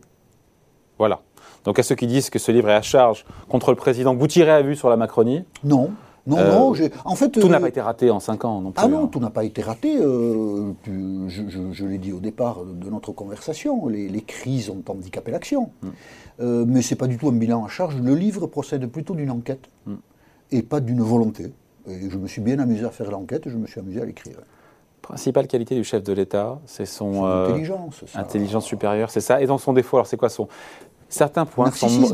Voilà. 0.97 1.21
Donc, 1.65 1.77
à 1.77 1.83
ceux 1.83 1.95
qui 1.95 2.07
disent 2.07 2.29
que 2.29 2.39
ce 2.39 2.51
livre 2.51 2.69
est 2.69 2.75
à 2.75 2.81
charge 2.81 3.25
contre 3.49 3.71
le 3.71 3.75
président, 3.75 4.15
vous 4.15 4.27
tirez 4.27 4.51
à 4.51 4.61
vue 4.61 4.75
sur 4.75 4.89
la 4.89 4.95
Macronie? 4.95 5.43
Non. 5.63 5.91
Non, 6.27 6.37
non, 6.37 6.75
euh, 6.75 6.89
en 7.03 7.15
fait... 7.15 7.29
Tout 7.29 7.47
n'a 7.47 7.57
euh, 7.57 7.59
pas 7.59 7.67
été 7.67 7.81
raté 7.81 8.09
en 8.09 8.19
cinq 8.19 8.45
ans 8.45 8.59
non 8.59 8.71
plus. 8.71 8.83
Ah 8.83 8.87
non, 8.87 9.05
hein. 9.05 9.09
tout 9.11 9.19
n'a 9.19 9.29
pas 9.29 9.43
été 9.43 9.61
raté. 9.61 9.97
Euh, 9.99 10.71
je, 10.87 11.85
l'ai 11.85 11.97
dit 11.99 12.13
au 12.13 12.19
départ 12.19 12.65
de 12.65 12.89
notre 12.89 13.11
conversation, 13.11 13.87
les, 13.87 14.21
crises 14.21 14.69
ont 14.69 14.83
handicapé 14.87 15.31
l'action. 15.31 15.69
Hmm. 15.83 16.65
mais 16.65 16.81
ce 16.81 16.93
n'est 16.93 16.97
pas 16.97 17.07
du 17.07 17.17
tout 17.17 17.27
un 17.27 17.33
bilan 17.33 17.63
à 17.63 17.67
charge. 17.67 17.97
Le 17.97 18.15
livre 18.15 18.47
procède 18.47 18.87
plutôt 18.87 19.13
d'une 19.13 19.29
enquête 19.29 19.69
hmm. 19.85 19.95
et 20.51 20.63
pas 20.63 20.79
d'une 20.79 21.01
volonté. 21.01 21.53
Et 21.87 22.09
je 22.09 22.17
me 22.17 22.27
suis 22.27 22.41
bien 22.41 22.57
amusé 22.59 22.85
à 22.85 22.89
faire 22.89 23.11
l'enquête, 23.11 23.47
je 23.47 23.57
me 23.57 23.67
suis 23.67 23.79
amusé 23.79 24.01
à 24.01 24.05
l'écrire. 24.05 24.37
Principale 25.03 25.45
qualité 25.45 25.75
du 25.75 25.83
chef 25.83 26.01
de 26.01 26.13
l'État, 26.13 26.59
c'est 26.65 26.87
son, 26.87 27.25
euh, 27.25 27.45
intelligence, 27.45 28.03
intelligence 28.15 28.65
supérieure, 28.65 29.11
c'est 29.11 29.21
ça. 29.21 29.39
Et 29.39 29.45
dans 29.45 29.59
son 29.59 29.73
défaut, 29.73 29.97
alors 29.97 30.07
c'est 30.07 30.17
quoi 30.17 30.29
son 30.29 30.47
certains 31.07 31.45
points 31.45 31.69
sont 31.69 32.11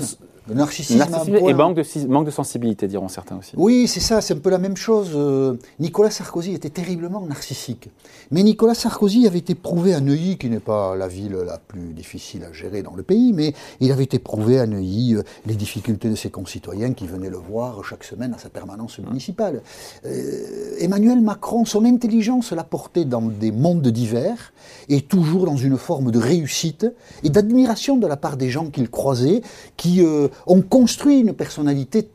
le 0.52 0.58
narcissisme, 0.58 1.02
et 1.48 1.54
manque 1.54 1.78
de, 1.78 2.08
manque 2.08 2.26
de 2.26 2.32
sensibilité, 2.32 2.88
diront 2.88 3.08
certains 3.08 3.38
aussi. 3.38 3.54
Oui, 3.56 3.88
c'est 3.88 4.02
ça, 4.02 4.20
c'est 4.20 4.34
un 4.34 4.40
peu 4.40 4.50
la 4.50 4.58
même 4.58 4.76
chose. 4.76 5.12
Euh, 5.16 5.56
Nicolas 5.80 6.12
Sarkozy 6.12 6.54
était 6.54 6.70
terriblement 6.70 7.22
narcissique. 7.22 7.90
Mais 8.32 8.44
Nicolas 8.44 8.74
Sarkozy 8.74 9.28
avait 9.28 9.40
été 9.40 9.56
prouvé 9.56 9.94
à 9.94 10.02
Neuilly, 10.02 10.38
qui 10.38 10.50
n'est 10.50 10.60
pas 10.60 10.98
la 10.98 11.08
ville 11.08 11.38
la 11.46 11.58
plus 11.58 11.94
difficile 11.94 12.44
à 12.44 12.52
gérer 12.52 12.84
dans 12.84 12.96
le 12.96 13.04
pays, 13.04 13.32
mais 13.32 13.54
il 13.80 13.94
avait 13.94 14.04
été 14.04 14.20
prouvé 14.20 14.60
à 14.60 14.68
Neuilly 14.68 15.16
euh, 15.16 15.24
les 15.46 15.56
difficultés 15.56 16.10
de 16.10 16.16
ses 16.16 16.30
concitoyens 16.30 16.92
qui 16.94 17.08
venaient 17.08 17.30
le 17.30 17.38
voir 17.38 17.84
chaque 17.86 18.04
semaine 18.04 18.34
à 18.34 18.38
sa 18.38 18.50
permanence 18.50 19.00
municipale. 19.00 19.62
Euh, 20.06 20.76
Emmanuel 20.80 21.22
Macron, 21.22 21.64
son 21.64 21.86
intelligence 21.86 22.52
l'a 22.52 22.66
porté 22.66 23.06
dans 23.06 23.22
des 23.22 23.54
mondes 23.54 23.88
divers 23.88 24.52
et 24.90 25.00
toujours 25.00 25.46
dans 25.46 25.56
une 25.56 25.78
forme 25.78 26.12
de 26.12 26.20
réussite 26.20 26.86
et 27.24 27.30
d'admiration 27.30 27.96
de 27.96 28.08
la 28.08 28.18
part 28.18 28.36
des 28.36 28.50
gens 28.50 28.66
qu'il 28.66 28.90
croisait, 28.90 29.42
qui 29.78 30.04
ont 30.48 30.62
construit 30.62 31.20
une 31.20 31.34
personnalité, 31.34 32.10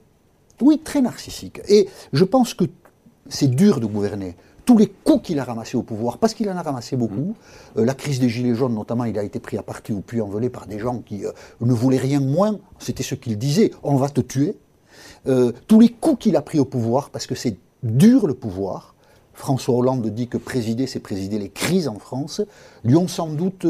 oui, 0.60 0.80
très 0.82 1.00
narcissique. 1.00 1.60
Et 1.68 1.88
je 2.12 2.24
pense 2.24 2.54
que 2.54 2.64
c'est 3.28 3.48
dur 3.48 3.80
de 3.80 3.86
gouverner. 3.86 4.36
Tous 4.64 4.78
les 4.78 4.88
coups 4.88 5.28
qu'il 5.28 5.38
a 5.38 5.44
ramassés 5.44 5.76
au 5.76 5.82
pouvoir, 5.82 6.18
parce 6.18 6.34
qu'il 6.34 6.48
en 6.50 6.56
a 6.56 6.62
ramassé 6.62 6.96
beaucoup, 6.96 7.36
euh, 7.76 7.84
la 7.84 7.94
crise 7.94 8.18
des 8.18 8.28
Gilets 8.28 8.54
jaunes 8.54 8.74
notamment, 8.74 9.04
il 9.04 9.16
a 9.16 9.22
été 9.22 9.38
pris 9.38 9.56
à 9.58 9.62
partie 9.62 9.92
ou 9.92 10.00
puis 10.00 10.20
envolé 10.20 10.48
par 10.48 10.66
des 10.66 10.78
gens 10.80 10.98
qui 10.98 11.24
euh, 11.24 11.30
ne 11.60 11.72
voulaient 11.72 11.98
rien 11.98 12.18
moins, 12.20 12.58
c'était 12.78 13.04
ce 13.04 13.14
qu'il 13.14 13.38
disait, 13.38 13.70
on 13.82 13.96
va 13.96 14.08
te 14.08 14.20
tuer. 14.20 14.56
euh, 15.28 15.52
tous 15.68 15.78
les 15.80 15.88
coups 15.88 16.18
qu'il 16.24 16.36
a 16.36 16.42
pris 16.42 16.58
au 16.58 16.64
pouvoir, 16.64 17.10
parce 17.10 17.26
que 17.26 17.34
c'est 17.34 17.56
dur 17.82 18.26
le 18.26 18.34
pouvoir. 18.34 18.94
François 19.34 19.76
Hollande 19.76 20.06
dit 20.08 20.28
que 20.28 20.38
présider, 20.38 20.86
c'est 20.86 21.00
présider 21.00 21.38
les 21.38 21.50
crises 21.50 21.88
en 21.88 21.98
France, 21.98 22.40
lui 22.84 22.96
ont 22.96 23.08
sans 23.08 23.28
doute 23.28 23.66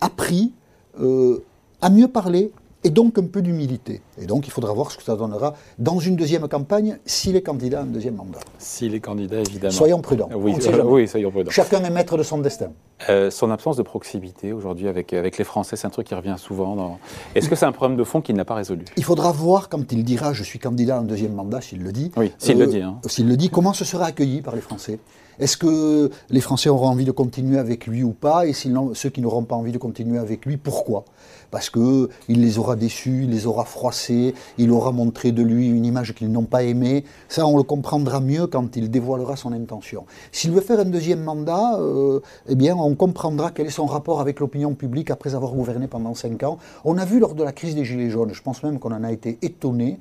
appris 0.00 0.52
à 0.96 1.90
mieux 1.90 2.06
parler, 2.06 2.52
et 2.84 2.90
donc 2.90 3.18
un 3.18 3.26
peu 3.26 3.42
d'humilité. 3.42 4.00
Et 4.20 4.26
donc 4.26 4.46
il 4.46 4.50
faudra 4.50 4.72
voir 4.72 4.90
ce 4.90 4.96
que 4.96 5.02
ça 5.02 5.16
donnera 5.16 5.54
dans 5.78 5.98
une 5.98 6.16
deuxième 6.16 6.46
campagne 6.48 6.98
s'il 7.04 7.36
est 7.36 7.42
candidat 7.42 7.80
à 7.80 7.82
un 7.82 7.86
deuxième 7.86 8.16
mandat. 8.16 8.40
S'il 8.58 8.94
est 8.94 9.00
candidat, 9.00 9.40
évidemment. 9.40 9.72
Soyons 9.72 10.00
prudents. 10.00 10.28
Oui, 10.34 10.54
euh, 10.54 11.06
soyons 11.06 11.30
prudents. 11.30 11.50
Chacun 11.50 11.82
est 11.84 11.90
maître 11.90 12.16
de 12.16 12.22
son 12.22 12.38
destin. 12.38 12.72
Euh, 13.08 13.30
son 13.30 13.50
absence 13.50 13.76
de 13.76 13.82
proximité 13.82 14.52
aujourd'hui 14.52 14.88
avec, 14.88 15.12
avec 15.12 15.38
les 15.38 15.44
Français, 15.44 15.76
c'est 15.76 15.86
un 15.86 15.90
truc 15.90 16.06
qui 16.06 16.14
revient 16.14 16.36
souvent. 16.38 16.76
Dans... 16.76 16.98
Est-ce 17.34 17.48
que 17.48 17.56
c'est 17.56 17.66
un 17.66 17.72
problème 17.72 17.98
de 17.98 18.04
fond 18.04 18.20
qu'il 18.20 18.36
n'a 18.36 18.44
pas 18.44 18.54
résolu? 18.54 18.84
Il 18.96 19.04
faudra 19.04 19.32
voir 19.32 19.68
quand 19.68 19.92
il 19.92 20.04
dira 20.04 20.32
je 20.32 20.42
suis 20.42 20.58
candidat 20.58 20.96
à 20.96 21.00
un 21.00 21.04
deuxième 21.04 21.34
mandat, 21.34 21.60
s'il 21.60 21.82
le 21.82 21.92
dit. 21.92 22.10
Oui, 22.16 22.32
s'il 22.38 22.58
le 22.58 22.66
dit, 22.66 22.82
hein. 22.82 22.98
S'il 23.06 23.28
le 23.28 23.36
dit, 23.36 23.50
comment 23.50 23.72
ce 23.72 23.84
sera 23.84 24.06
accueilli 24.06 24.42
par 24.42 24.54
les 24.54 24.60
Français? 24.60 24.98
Est-ce 25.40 25.56
que 25.56 26.10
les 26.28 26.40
Français 26.42 26.68
auront 26.68 26.88
envie 26.88 27.06
de 27.06 27.12
continuer 27.12 27.58
avec 27.58 27.86
lui 27.86 28.02
ou 28.02 28.12
pas 28.12 28.46
Et 28.46 28.52
ceux 28.52 29.08
qui 29.08 29.22
n'auront 29.22 29.44
pas 29.44 29.56
envie 29.56 29.72
de 29.72 29.78
continuer 29.78 30.18
avec 30.18 30.44
lui, 30.44 30.58
pourquoi? 30.58 31.06
Parce 31.50 31.70
qu'il 31.70 32.08
les 32.28 32.58
aura 32.58 32.76
déçus, 32.76 33.22
il 33.24 33.30
les 33.30 33.46
aura 33.46 33.64
froissés, 33.64 34.34
il 34.58 34.70
aura 34.70 34.92
montré 34.92 35.32
de 35.32 35.42
lui 35.42 35.68
une 35.68 35.86
image 35.86 36.14
qu'ils 36.14 36.30
n'ont 36.30 36.44
pas 36.44 36.62
aimée. 36.62 37.04
Ça, 37.28 37.46
on 37.46 37.56
le 37.56 37.62
comprendra 37.62 38.20
mieux 38.20 38.46
quand 38.46 38.76
il 38.76 38.90
dévoilera 38.90 39.34
son 39.36 39.52
intention. 39.52 40.04
S'il 40.30 40.50
veut 40.52 40.60
faire 40.60 40.78
un 40.78 40.84
deuxième 40.84 41.22
mandat, 41.22 41.78
euh, 41.78 42.20
eh 42.46 42.54
bien, 42.54 42.76
on 42.76 42.94
comprendra 42.94 43.50
quel 43.50 43.66
est 43.66 43.70
son 43.70 43.86
rapport 43.86 44.20
avec 44.20 44.40
l'opinion 44.40 44.74
publique 44.74 45.10
après 45.10 45.34
avoir 45.34 45.52
gouverné 45.52 45.88
pendant 45.88 46.14
cinq 46.14 46.42
ans. 46.42 46.58
On 46.84 46.98
a 46.98 47.06
vu 47.06 47.18
lors 47.18 47.34
de 47.34 47.42
la 47.42 47.52
crise 47.52 47.74
des 47.74 47.86
Gilets 47.86 48.10
jaunes, 48.10 48.34
je 48.34 48.42
pense 48.42 48.62
même 48.62 48.78
qu'on 48.78 48.92
en 48.92 49.02
a 49.02 49.10
été 49.10 49.38
étonné, 49.40 49.98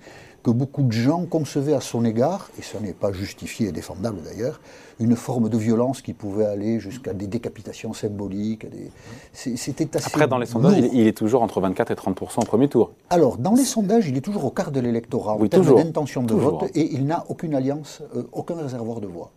que 0.49 0.57
beaucoup 0.57 0.81
de 0.83 0.91
gens 0.91 1.25
concevaient 1.25 1.73
à 1.73 1.81
son 1.81 2.03
égard, 2.05 2.49
et 2.57 2.61
ça 2.61 2.79
n'est 2.79 2.93
pas 2.93 3.11
justifié 3.13 3.67
et 3.67 3.71
défendable 3.71 4.17
d'ailleurs, 4.23 4.59
une 4.99 5.15
forme 5.15 5.47
de 5.49 5.57
violence 5.57 6.01
qui 6.01 6.13
pouvait 6.13 6.45
aller 6.45 6.79
jusqu'à 6.79 7.13
des 7.13 7.27
décapitations 7.27 7.93
symboliques. 7.93 8.69
des- 8.69 8.91
C'était 9.33 9.95
assez. 9.95 10.07
Après, 10.07 10.27
dans 10.27 10.37
les 10.37 10.45
sondages, 10.47 10.77
il, 10.77 10.89
il 10.93 11.07
est 11.07 11.15
toujours 11.17 11.41
entre 11.43 11.61
24 11.61 11.91
et 11.91 11.95
30% 11.95 12.41
au 12.41 12.45
premier 12.45 12.67
tour. 12.67 12.91
Alors, 13.09 13.37
dans 13.37 13.53
les 13.53 13.63
sondages, 13.63 14.07
il 14.07 14.17
est 14.17 14.21
toujours 14.21 14.45
au 14.45 14.51
quart 14.51 14.71
de 14.71 14.79
l'électorat 14.79 15.33
en 15.35 15.39
Oui, 15.39 15.49
termes 15.49 15.63
toujours. 15.63 15.77
d'intention 15.83 16.23
de 16.23 16.27
Toujours. 16.33 16.59
vote 16.61 16.71
et 16.75 16.93
il 16.93 17.05
n'a 17.05 17.25
aucune 17.29 17.53
alliance, 17.55 18.01
euh, 18.15 18.23
aucun 18.33 18.55
réservoir 18.55 18.99
de 18.99 19.07
voix. 19.07 19.31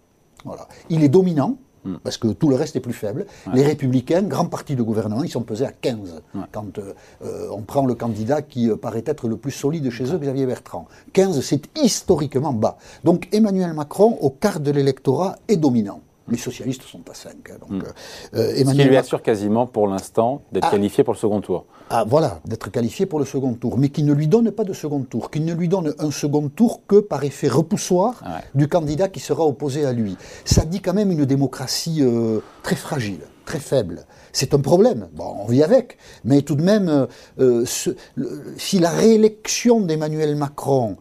Voilà. 0.45 0.67
Il 0.91 1.05
est 1.05 1.09
dominant. 1.09 1.57
Hmm. 1.85 1.97
Parce 2.03 2.17
que 2.17 2.29
tout 2.29 2.49
le 2.49 2.55
reste 2.55 2.77
est 2.77 2.81
plus 2.81 2.93
faible. 2.93 3.27
Les 3.53 3.65
Républicains, 3.65 4.23
grand 4.23 4.47
parti 4.47 4.77
de 4.77 4.83
gouvernement, 4.83 5.25
ils 5.25 5.31
sont 5.31 5.43
pesés 5.43 5.67
à 5.67 5.73
15. 5.73 6.23
Quand 6.53 6.79
euh, 6.79 6.95
euh, 7.25 7.49
on 7.51 7.63
prend 7.63 7.87
le 7.87 7.95
candidat 7.95 8.41
qui 8.43 8.71
euh, 8.71 8.77
paraît 8.77 9.03
être 9.07 9.27
le 9.29 9.37
plus 9.37 9.51
solide 9.51 9.91
chez 9.91 10.05
eux, 10.05 10.19
Xavier 10.19 10.47
Bertrand. 10.47 10.87
15, 11.13 11.41
c'est 11.41 11.63
historiquement 11.77 12.53
bas. 12.53 12.79
Donc 13.03 13.29
Emmanuel 13.33 13.73
Macron, 13.73 14.17
au 14.21 14.31
quart 14.31 14.61
de 14.61 14.71
l'électorat, 14.71 15.37
est 15.49 15.57
dominant. 15.57 16.01
Les 16.33 16.39
socialistes 16.39 16.83
sont 16.85 17.03
à 17.11 17.15
5. 17.15 17.33
hein. 17.51 17.55
donc, 17.61 17.85
euh, 17.85 17.87
euh, 18.35 18.49
Ce 18.49 18.55
qui 18.55 18.61
Emmanuel 18.63 18.87
lui 18.89 18.95
Macron- 18.95 19.01
assure 19.07 19.23
quasiment 19.23 19.67
pour 19.67 19.87
l'instant 19.87 20.41
d'être 20.51 20.67
Ah. 20.69 20.71
qualifié 20.71 21.05
pour 21.05 21.13
le 21.13 21.19
second 21.19 21.43
tour. 21.43 21.67
ah, 21.91 22.05
voilà, 22.09 22.41
d'être 22.47 22.71
qualifié 22.71 23.05
pour 23.05 23.19
le 23.19 23.27
second 23.27 23.53
tour, 23.53 23.77
mais 23.77 23.91
qui 23.91 24.03
ne 24.03 24.15
lui 24.15 24.29
donne 24.29 24.51
pas 24.51 24.65
de 24.65 24.73
second 24.73 25.03
tour, 25.03 25.31
qui 25.31 25.41
ne 25.41 25.53
lui 25.53 25.69
donne 25.69 25.95
un 25.99 26.11
second 26.11 26.49
tour 26.49 26.81
que 26.89 27.01
par 27.01 27.23
effet 27.23 27.49
repoussoir 27.49 28.23
Ouais. 28.25 28.41
du 28.55 28.67
candidat 28.67 29.09
qui 29.09 29.21
sera 29.21 29.45
opposé 29.47 29.85
à 29.85 29.93
lui. 29.93 30.17
Ça 30.47 30.65
dit 30.65 30.81
quand 30.81 30.95
même 30.95 31.11
une 31.11 31.27
démocratie 31.27 31.99
euh, 32.01 32.41
très 32.63 32.77
fragile, 32.77 33.21
très 33.45 33.61
faible. 33.61 34.07
C'est 34.33 34.55
un 34.55 34.61
problème, 34.61 35.09
bon, 35.13 35.35
on 35.41 35.45
vit 35.47 35.63
avec, 35.63 35.99
mais 36.25 36.41
tout 36.41 36.55
de 36.57 36.63
même, 36.63 37.09
euh, 37.41 37.65
ce- 37.67 37.91
le- 38.15 38.55
si 38.57 38.79
la 38.79 38.89
réélection 38.89 39.81
d'Emmanuel 39.83 40.35
Macron 40.37 40.97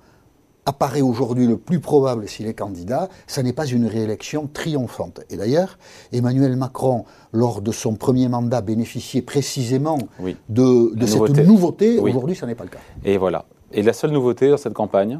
apparaît 0.65 1.01
aujourd'hui 1.01 1.47
le 1.47 1.57
plus 1.57 1.79
probable 1.79 2.27
s'il 2.27 2.47
est 2.47 2.53
candidat, 2.53 3.09
ça 3.27 3.41
n'est 3.43 3.53
pas 3.53 3.65
une 3.65 3.85
réélection 3.87 4.47
triomphante. 4.51 5.21
Et 5.29 5.37
d'ailleurs, 5.37 5.77
Emmanuel 6.13 6.55
Macron, 6.55 7.05
lors 7.31 7.61
de 7.61 7.71
son 7.71 7.95
premier 7.95 8.27
mandat, 8.27 8.61
bénéficiait 8.61 9.21
précisément 9.21 9.97
Oui. 10.19 10.37
de, 10.49 10.91
cette 11.01 11.15
nouveauté. 11.15 11.43
nouveauté. 11.43 11.99
Oui. 11.99 12.11
Aujourd'hui, 12.11 12.35
ça 12.35 12.45
n'est 12.45 12.55
pas 12.55 12.63
le 12.63 12.69
cas. 12.69 12.79
Et 13.03 13.17
voilà. 13.17 13.45
Et 13.71 13.81
la 13.81 13.93
seule 13.93 14.11
nouveauté 14.11 14.49
dans 14.49 14.57
cette 14.57 14.73
campagne, 14.73 15.19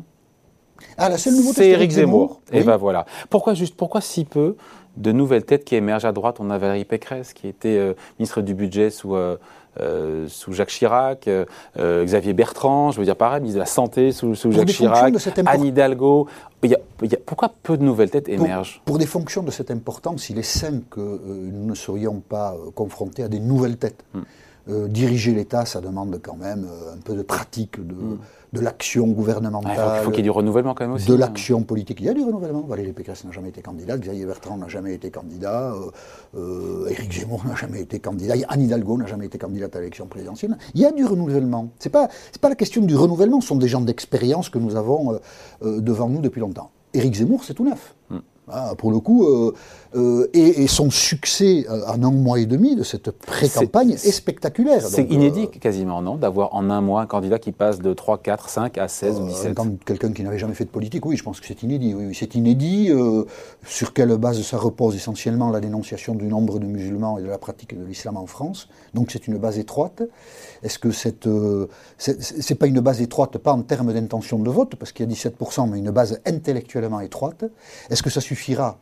Ah, 0.98 1.10
la 1.10 1.17
seule 1.17 1.33
nouveauté, 1.36 1.55
c'est 1.62 1.69
Éric 1.69 1.91
Zemmour. 1.91 2.41
Et 2.51 2.60
Oui. 2.60 2.63
ben 2.65 2.77
voilà. 2.77 3.05
Pourquoi 3.29 3.53
juste 3.53 3.75
Pourquoi 3.75 4.01
si 4.01 4.25
peu 4.25 4.55
de 4.98 5.12
nouvelles 5.12 5.45
têtes 5.45 5.63
qui 5.63 5.75
émergent 5.75 6.05
à 6.05 6.12
droite? 6.12 6.38
On 6.39 6.50
a 6.50 6.57
Valérie 6.57 6.86
Pécresse 6.86 7.33
qui 7.33 7.48
était 7.48 7.77
euh, 7.77 7.93
ministre 8.19 8.41
du 8.41 8.53
budget 8.53 8.89
sous 8.89 9.15
euh, 9.15 9.38
euh, 9.80 10.28
sous 10.28 10.54
Jacques 10.54 10.70
Chirac, 10.70 11.28
euh, 11.28 11.46
euh, 11.78 12.04
Xavier 12.04 12.34
Bertrand, 12.34 12.92
je 12.92 13.00
veux 13.00 13.06
dire 13.06 13.16
pareil, 13.16 13.40
ministre 13.42 13.56
de 13.58 13.62
la 13.62 13.66
santé 13.66 14.12
sous, 14.12 14.34
Jacques 14.36 14.68
Chirac, 14.68 15.13
Anne 15.46 15.63
Hidalgo. 15.66 16.28
Il 16.63 16.70
y 16.72 16.75
a- 16.75 16.80
il 17.01 17.12
y 17.12 17.16
a- 17.16 17.20
pourquoi 17.25 17.51
peu 17.63 17.78
de 17.78 17.84
nouvelles 17.84 18.12
têtes 18.12 18.30
émergent? 18.30 18.82
pour 18.86 18.98
des 19.00 19.06
fonctions 19.06 19.42
de 19.44 19.51
cette 19.51 19.72
importance, 19.72 20.30
il 20.30 20.38
est 20.38 20.44
sain 20.44 20.82
que 20.90 21.00
euh, 21.00 21.18
nous 21.51 21.66
ne 21.66 21.74
serions 21.75 22.20
pas 22.20 22.56
confrontés 22.75 23.24
à 23.24 23.28
des 23.30 23.40
nouvelles 23.40 23.78
têtes. 23.78 24.04
Hmm. 24.13 24.22
Euh, 24.70 24.88
diriger 24.88 25.34
l'État, 25.34 25.65
ça 25.65 25.82
demande 25.82 26.20
quand 26.22 26.36
même 26.36 26.68
euh, 26.70 26.94
un 26.94 26.98
peu 26.98 27.15
de 27.15 27.24
pratique 27.24 27.80
de, 27.80 27.96
de 28.53 28.62
l'action 28.62 29.08
gouvernementale. 29.08 29.74
Il 29.74 29.75
faut, 29.75 29.96
il 29.96 30.03
faut 30.03 30.10
qu'il 30.12 30.18
y 30.18 30.20
ait 30.20 30.24
du 30.24 30.30
renouvellement 30.30 30.75
quand 30.75 30.84
même 30.84 30.94
aussi. 30.94 31.08
de 31.08 31.15
hein. 31.15 31.18
l'action 31.18 31.63
politique. 31.63 32.00
Il 32.00 32.06
y 32.06 32.10
a 32.10 32.13
du 32.13 32.24
renouvellement. 32.24 32.62
Valérie 32.62 32.94
Pécresse 32.94 33.25
n'a 33.25 33.32
jamais 33.32 33.50
été 33.50 33.62
candidat, 33.62 33.98
Xavier 33.98 34.25
Bertrand 34.25 34.58
n'a 34.58 34.68
jamais 34.68 34.94
été 34.94 35.10
candidat, 35.10 35.74
euh, 36.36 36.89
Éric 36.89 37.12
Zemmour 37.12 37.44
n'a 37.48 37.56
jamais 37.56 37.82
été 37.82 38.00
candidat, 38.00 38.36
Anne 38.50 38.62
Hidalgo 38.62 38.98
n'a 38.98 39.08
jamais 39.08 39.25
été 39.25 39.39
candidate 39.39 39.75
à 39.75 39.80
l'élection 39.80 40.06
présidentielle. 40.06 40.56
Il 40.75 40.82
y 40.82 40.86
a 40.86 40.91
du 40.91 41.06
renouvellement. 41.06 41.70
C'est 41.80 41.89
pas 41.89 42.10
c'est 42.32 42.41
pas 42.41 42.50
la 42.50 42.56
question 42.56 42.84
du 42.84 42.96
renouvellement. 42.96 43.41
Ce 43.41 43.48
sont 43.48 43.56
des 43.56 43.68
gens 43.68 43.82
d'expérience 43.82 44.50
que 44.50 44.60
nous 44.60 44.75
avons 44.75 45.20
devant 45.62 46.08
nous 46.08 46.22
depuis 46.22 46.39
longtemps. 46.39 46.70
Éric 46.94 47.15
Zemmour, 47.15 47.44
c'est 47.44 47.53
tout 47.53 47.63
neuf. 47.63 47.96
Hmm. 48.10 48.20
Ah, 48.50 48.74
pour 48.75 48.91
le 48.91 49.00
coup, 49.00 49.25
euh, 49.27 49.53
euh, 49.95 50.27
et, 50.33 50.63
et 50.63 50.67
son 50.67 50.89
succès 50.89 51.65
euh, 51.69 51.86
en 51.88 52.01
un 52.03 52.12
mois 52.12 52.39
et 52.39 52.48
demi 52.48 52.75
de 52.75 52.83
cette 52.83 53.12
pré-campagne 53.12 53.91
est, 53.91 54.12
spectaculaire. 54.12 54.81
C'est 54.81 55.03
inédit 55.03 55.48
quasiment, 55.48 56.01
non 56.01 56.15
D'avoir 56.15 56.53
en 56.55 56.69
un 56.71 56.81
mois 56.81 57.01
un 57.01 57.05
candidat 57.05 57.38
qui 57.38 57.51
passe 57.51 57.79
de 57.79 57.93
3, 57.93 58.17
4, 58.17 58.50
5 58.50 58.77
à 58.79 58.88
16 58.88 59.19
ou 59.19 59.24
Euh, 59.24 59.27
17. 59.27 59.53
quand 59.53 59.83
quelqu'un 59.86 60.12
qui 60.12 60.24
n'avait 60.24 60.39
jamais 60.39 60.55
fait 60.55 60.65
de 60.65 60.71
politique, 60.71 61.05
oui, 61.05 61.17
je 61.17 61.24
pense 61.24 61.39
que 61.39 61.45
c'est 61.45 61.62
inédit. 61.62 61.93
Oui, 61.93 62.15
c'est 62.17 62.33
inédit. 62.33 62.89
sur 63.65 63.93
quelle 63.93 64.15
base 64.17 64.41
ça 64.41 64.57
repose 64.57 64.95
essentiellement 64.95 65.51
la 65.51 65.60
dénonciation 65.60 66.15
du 66.15 66.25
nombre 66.25 66.57
de 66.57 66.65
musulmans 66.65 67.19
et 67.19 67.21
de 67.21 67.27
la 67.27 67.38
pratique 67.38 67.77
de 67.77 67.86
l'islam 67.86 68.17
en 68.17 68.25
France. 68.25 68.69
Donc 68.95 69.12
c'est 69.12 69.27
une 69.27 69.38
base 69.38 69.60
étroite. 69.60 70.01
Est-ce 70.63 70.79
que 70.79 70.91
cette, 70.91 71.29
c'est 71.98 72.21
c'est 72.21 72.55
pas 72.55 72.67
une 72.67 72.79
base 72.79 73.01
étroite, 73.01 73.38
pas 73.38 73.53
en 73.53 73.62
termes 73.62 73.93
d'intention 73.93 74.39
de 74.39 74.50
vote, 74.50 74.75
parce 74.75 74.91
qu'il 74.91 75.07
y 75.07 75.12
a 75.12 75.15
17%, 75.15 75.69
mais 75.69 75.77
une 75.77 75.91
base 75.91 76.19
intellectuellement 76.25 77.01
étroite. 77.01 77.45
Est-ce 77.89 78.01
que 78.03 78.10
ça 78.10 78.19
suffira 78.36 78.78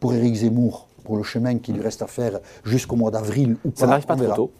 pour 0.00 0.14
Éric 0.14 0.34
Zemmour 0.36 0.88
pour 1.04 1.16
le 1.16 1.22
chemin 1.22 1.58
qu'il 1.58 1.74
lui 1.76 1.82
reste 1.82 2.02
à 2.02 2.06
faire 2.06 2.40
jusqu'au 2.64 2.96
mois 2.96 3.10
d'avril 3.10 3.56
ou 3.64 3.70
pas 3.70 3.80
Ça 3.80 3.86
n'arrive 3.86 4.06
pas 4.06 4.16
trop 4.16 4.34
tôt 4.34 4.50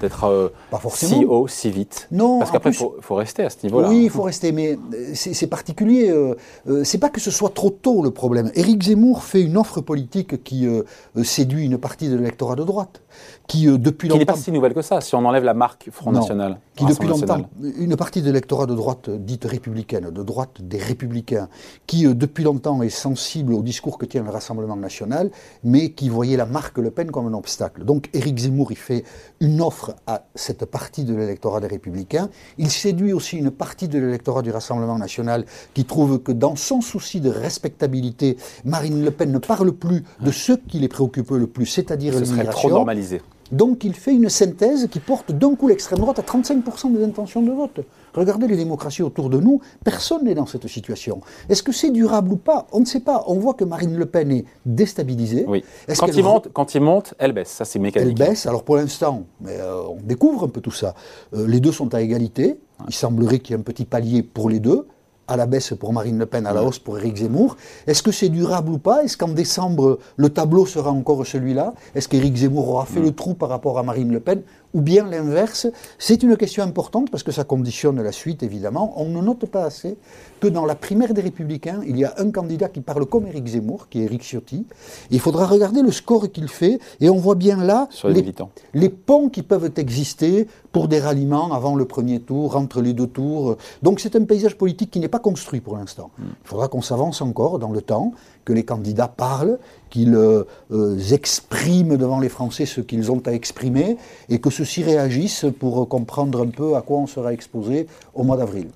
d'être 0.00 0.24
euh, 0.24 0.48
si 0.90 1.24
haut, 1.24 1.48
si 1.48 1.70
vite. 1.70 2.06
Non, 2.10 2.38
Parce 2.38 2.50
qu'après, 2.50 2.68
il 2.68 2.76
faut, 2.76 2.96
faut 3.00 3.14
rester 3.14 3.44
à 3.44 3.48
ce 3.48 3.56
niveau-là. 3.62 3.88
Oui, 3.88 4.04
il 4.04 4.10
faut 4.10 4.24
rester, 4.24 4.52
mais 4.52 4.72
euh, 4.92 5.12
c'est 5.14 5.46
particulier. 5.46 6.10
euh, 6.10 6.34
euh, 6.68 6.84
c'est 6.84 6.98
pas 6.98 7.08
que 7.08 7.18
ce 7.20 7.30
soit 7.30 7.54
trop 7.54 7.70
tôt 7.70 8.02
le 8.02 8.10
problème. 8.10 8.50
Éric 8.54 8.82
Zemmour 8.82 9.22
fait 9.22 9.40
une 9.40 9.56
offre 9.56 9.80
politique 9.80 10.44
qui 10.44 10.66
euh, 10.66 10.82
séduit 11.24 11.64
une 11.64 11.78
partie 11.78 12.10
de 12.10 12.16
l'électorat 12.16 12.56
de 12.56 12.64
droite, 12.64 13.00
qui 13.46 13.68
euh, 13.68 13.78
depuis 13.78 14.08
Qui 14.08 14.18
n'est 14.18 14.24
pas 14.24 14.36
si 14.36 14.52
nouvelle 14.52 14.74
que 14.74 14.82
ça, 14.82 15.00
si 15.00 15.14
on 15.14 15.24
enlève 15.24 15.44
la 15.44 15.54
marque 15.54 15.88
Front 15.90 16.12
Non. 16.12 16.20
National. 16.20 16.58
qui 16.74 16.84
depuis 16.84 17.08
longtemps, 17.08 17.48
une 17.78 17.96
partie 17.96 18.20
de 18.20 18.26
l'électorat 18.26 18.66
de 18.66 18.74
droite 18.74 19.08
euh, 19.08 19.18
dite 19.18 19.44
républicaine, 19.44 20.10
de 20.10 20.22
droite 20.22 20.60
des 20.60 20.78
républicains, 20.78 21.48
qui 21.86 22.06
euh, 22.06 22.14
depuis 22.14 22.44
longtemps 22.44 22.82
est 22.82 22.88
sensible 22.90 23.52
au 23.54 23.62
discours 23.62 23.98
que 23.98 24.06
tient 24.06 24.22
le 24.22 24.30
Rassemblement 24.30 24.76
national, 24.76 25.30
mais 25.64 25.90
qui 25.90 26.08
voyait 26.08 26.36
la 26.36 26.46
marque 26.46 26.78
Le 26.78 26.90
Pen 26.90 27.10
comme 27.10 27.26
un 27.26 27.34
obstacle. 27.34 27.84
Donc 27.84 28.08
Éric 28.12 28.38
Zemmour, 28.38 28.72
il 28.72 28.76
fait 28.76 29.04
une 29.40 29.60
offre 29.60 29.94
à 30.06 30.24
cette 30.34 30.64
partie 30.66 31.04
de 31.04 31.14
l'électorat 31.14 31.60
des 31.60 31.66
républicains. 31.68 32.28
Il 32.58 32.70
séduit 32.70 33.12
aussi 33.12 33.36
une 33.36 33.50
partie 33.50 33.88
de 33.88 33.98
l'électorat 33.98 34.42
du 34.42 34.50
Rassemblement 34.50 34.98
national 34.98 35.44
qui 35.74 35.84
trouve 35.84 36.20
que 36.20 36.32
dans 36.32 36.56
son 36.56 36.80
souci 36.80 37.20
de 37.20 37.30
respectabilité, 37.30 38.36
Marine 38.64 39.04
Le 39.04 39.10
Pen 39.10 39.30
ne 39.32 39.38
parle 39.38 39.72
plus 39.72 40.02
de 40.20 40.30
ce 40.30 40.52
qui 40.52 40.78
les 40.78 40.88
préoccupe 40.88 41.30
le 41.30 41.46
plus, 41.46 41.66
c'est-à-dire 41.66 42.12
Ce 42.14 42.24
serait 42.24 42.26
trop 42.26 42.34
l'immigration. 42.34 42.68
normalisé. 42.70 43.22
Donc 43.52 43.84
il 43.84 43.94
fait 43.94 44.12
une 44.12 44.28
synthèse 44.28 44.88
qui 44.90 45.00
porte 45.00 45.32
d'un 45.32 45.54
coup 45.54 45.68
l'extrême 45.68 45.98
droite 45.98 46.18
à 46.18 46.22
35% 46.22 46.92
des 46.92 47.04
intentions 47.04 47.42
de 47.42 47.52
vote. 47.52 47.80
Regardez 48.14 48.46
les 48.46 48.56
démocraties 48.56 49.02
autour 49.02 49.30
de 49.30 49.38
nous, 49.38 49.60
personne 49.84 50.24
n'est 50.24 50.34
dans 50.34 50.46
cette 50.46 50.66
situation. 50.68 51.20
Est-ce 51.48 51.62
que 51.62 51.72
c'est 51.72 51.90
durable 51.90 52.32
ou 52.32 52.36
pas? 52.36 52.66
On 52.72 52.80
ne 52.80 52.84
sait 52.84 53.00
pas. 53.00 53.24
On 53.26 53.34
voit 53.34 53.54
que 53.54 53.64
Marine 53.64 53.96
Le 53.96 54.06
Pen 54.06 54.30
est 54.32 54.44
déstabilisée. 54.64 55.44
Oui. 55.46 55.64
Quand 55.98 56.08
il, 56.08 56.24
monte, 56.24 56.48
quand 56.52 56.74
il 56.74 56.80
monte, 56.80 57.14
elle 57.18 57.32
baisse. 57.32 57.50
Ça, 57.50 57.64
c'est 57.64 57.78
Elle 57.78 57.82
mécanique. 57.82 58.18
baisse. 58.18 58.46
Alors 58.46 58.62
pour 58.64 58.76
l'instant, 58.76 59.24
mais 59.40 59.58
euh, 59.60 59.82
on 59.88 59.98
découvre 60.02 60.44
un 60.44 60.48
peu 60.48 60.60
tout 60.60 60.70
ça. 60.70 60.94
Euh, 61.34 61.46
les 61.46 61.60
deux 61.60 61.72
sont 61.72 61.94
à 61.94 62.00
égalité. 62.00 62.58
Il 62.88 62.94
semblerait 62.94 63.38
qu'il 63.38 63.54
y 63.54 63.56
ait 63.56 63.60
un 63.60 63.64
petit 63.64 63.84
palier 63.84 64.22
pour 64.22 64.50
les 64.50 64.60
deux. 64.60 64.86
À 65.28 65.36
la 65.36 65.46
baisse 65.46 65.74
pour 65.78 65.92
Marine 65.92 66.18
Le 66.18 66.26
Pen, 66.26 66.46
à 66.46 66.52
la 66.52 66.62
hausse 66.62 66.78
pour 66.78 66.98
Éric 66.98 67.16
Zemmour. 67.16 67.56
Est-ce 67.88 68.02
que 68.02 68.12
c'est 68.12 68.28
durable 68.28 68.70
ou 68.70 68.78
pas? 68.78 69.02
Est-ce 69.02 69.16
qu'en 69.16 69.28
décembre, 69.28 69.98
le 70.16 70.28
tableau 70.28 70.66
sera 70.66 70.90
encore 70.92 71.26
celui-là? 71.26 71.74
Est-ce 71.96 72.08
qu'Éric 72.08 72.36
Zemmour 72.36 72.68
aura 72.68 72.86
fait 72.86 73.00
le 73.00 73.10
trou 73.10 73.34
par 73.34 73.48
rapport 73.48 73.76
à 73.78 73.82
Marine 73.82 74.12
Le 74.12 74.20
Pen 74.20 74.42
ou 74.72 74.82
bien 74.82 75.04
l'inverse? 75.04 75.66
C'est 75.98 76.22
une 76.22 76.36
question 76.36 76.62
importante 76.62 77.10
parce 77.10 77.24
que 77.24 77.32
ça 77.32 77.42
conditionne 77.42 78.00
la 78.00 78.12
suite, 78.12 78.44
évidemment. 78.44 78.94
On 78.96 79.06
ne 79.06 79.20
note 79.20 79.46
pas 79.46 79.64
assez 79.64 79.96
que 80.38 80.46
dans 80.46 80.66
la 80.66 80.74
primaire 80.74 81.14
des 81.14 81.22
Républicains, 81.22 81.80
il 81.86 81.98
y 81.98 82.04
a 82.04 82.14
un 82.18 82.30
candidat 82.30 82.68
qui 82.68 82.80
parle 82.80 83.06
comme 83.06 83.26
Éric 83.26 83.48
Zemmour, 83.48 83.88
qui 83.88 84.00
est 84.00 84.04
Éric 84.04 84.22
Ciotti. 84.22 84.66
Il 85.10 85.18
faudra 85.18 85.46
regarder 85.46 85.82
le 85.82 85.90
score 85.90 86.30
qu'il 86.30 86.48
fait, 86.48 86.78
et 87.00 87.08
on 87.08 87.16
voit 87.16 87.34
bien 87.34 87.56
là 87.64 87.88
les, 88.04 88.32
les, 88.74 88.88
ponts 88.90 89.28
qui 89.28 89.42
peuvent 89.42 89.72
exister 89.76 90.46
pour 90.72 90.88
des 90.88 91.00
ralliements 91.00 91.52
avant 91.52 91.74
le 91.74 91.86
premier 91.86 92.20
tour, 92.20 92.56
entre 92.56 92.82
les 92.82 92.92
deux 92.92 93.06
tours. 93.06 93.56
Donc 93.82 93.98
c'est 93.98 94.14
un 94.14 94.24
paysage 94.24 94.56
politique 94.56 94.90
qui 94.90 95.00
n'est 95.00 95.08
pas 95.08 95.15
construit 95.18 95.60
pour 95.60 95.76
l'instant. 95.76 96.10
Il 96.18 96.48
faudra 96.48 96.68
qu'on 96.68 96.82
s'avance 96.82 97.20
encore 97.22 97.58
dans 97.58 97.70
le 97.70 97.82
temps, 97.82 98.12
que 98.44 98.52
les 98.52 98.64
candidats 98.64 99.08
parlent, 99.08 99.58
qu'ils 99.90 100.14
euh, 100.14 100.44
euh, 100.70 100.98
expriment 101.12 101.96
devant 101.96 102.20
les 102.20 102.28
Français 102.28 102.66
ce 102.66 102.80
qu'ils 102.80 103.10
ont 103.10 103.22
à 103.26 103.32
exprimer, 103.32 103.96
et 104.28 104.40
que 104.40 104.50
ceux-ci 104.50 104.82
réagissent 104.82 105.46
pour 105.58 105.88
comprendre 105.88 106.42
un 106.42 106.48
peu 106.48 106.76
à 106.76 106.82
quoi 106.82 106.98
on 106.98 107.06
sera 107.06 107.32
exposé 107.32 107.86
au 108.14 108.22
mois 108.22 108.36
d'avril. 108.36 108.68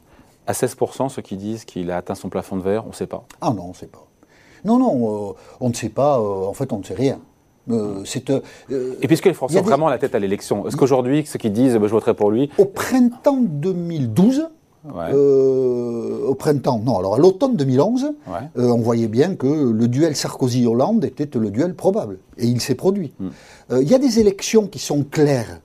À 0.47 0.53
16%, 0.53 1.09
ceux 1.09 1.23
qui 1.23 1.37
disent 1.37 1.65
qu'il 1.65 1.91
a 1.91 1.97
atteint 1.97 2.15
son 2.15 2.29
plafond 2.29 2.57
de 2.57 2.63
verre, 2.63 2.85
on 2.87 2.91
ne 2.91 2.95
sait 2.95 3.07
pas. 3.07 3.25
Ah 3.41 3.51
non, 3.51 3.67
on 3.67 3.69
ne 3.69 3.75
sait 3.75 3.87
pas. 3.87 4.07
Non, 4.65 4.79
non, 4.79 5.31
euh, 5.31 5.33
on 5.61 5.69
ne 5.69 5.75
sait 5.75 5.89
pas, 5.89 6.21
en 6.21 6.53
fait 6.53 6.73
on 6.73 6.79
ne 6.79 6.85
sait 6.85 6.95
rien. 6.95 7.21
Euh, 7.71 8.05
et 9.03 9.07
puisque 9.07 9.27
les 9.27 9.35
Français 9.35 9.59
ont 9.59 9.63
vraiment 9.63 9.89
la 9.89 9.99
tête 9.99 10.15
à 10.15 10.19
l'élection, 10.19 10.67
est-ce 10.67 10.77
qu'aujourd'hui, 10.77 11.25
ceux 11.27 11.39
qui 11.39 11.51
disent 11.51 11.77
bah, 11.77 11.87
je 11.87 11.93
voterai 11.93 12.15
pour 12.15 12.31
lui. 12.31 12.51
Au 12.59 12.65
printemps 12.65 13.41
2012, 13.41 14.49
euh, 14.87 16.27
au 16.27 16.35
printemps, 16.35 16.81
non, 16.83 16.99
alors 16.99 17.17
à 17.17 17.19
l'automne 17.19 17.57
2011, 17.57 18.13
on 18.57 18.79
voyait 18.79 19.09
bien 19.09 19.35
que 19.35 19.47
le 19.47 19.89
duel 19.89 20.17
Sarkozy-Hollande 20.17 21.05
était 21.05 21.29
le 21.39 21.51
duel 21.51 21.75
probable. 21.75 22.19
Et 22.39 22.47
il 22.47 22.61
s'est 22.61 22.75
produit. 22.75 23.13
Hmm. 23.19 23.29
Il 23.73 23.89
y 23.89 23.95
a 23.95 23.99
des 23.99 24.21
élections 24.21 24.67
qui 24.67 24.79
sont 24.79 25.05
claires 25.05 25.61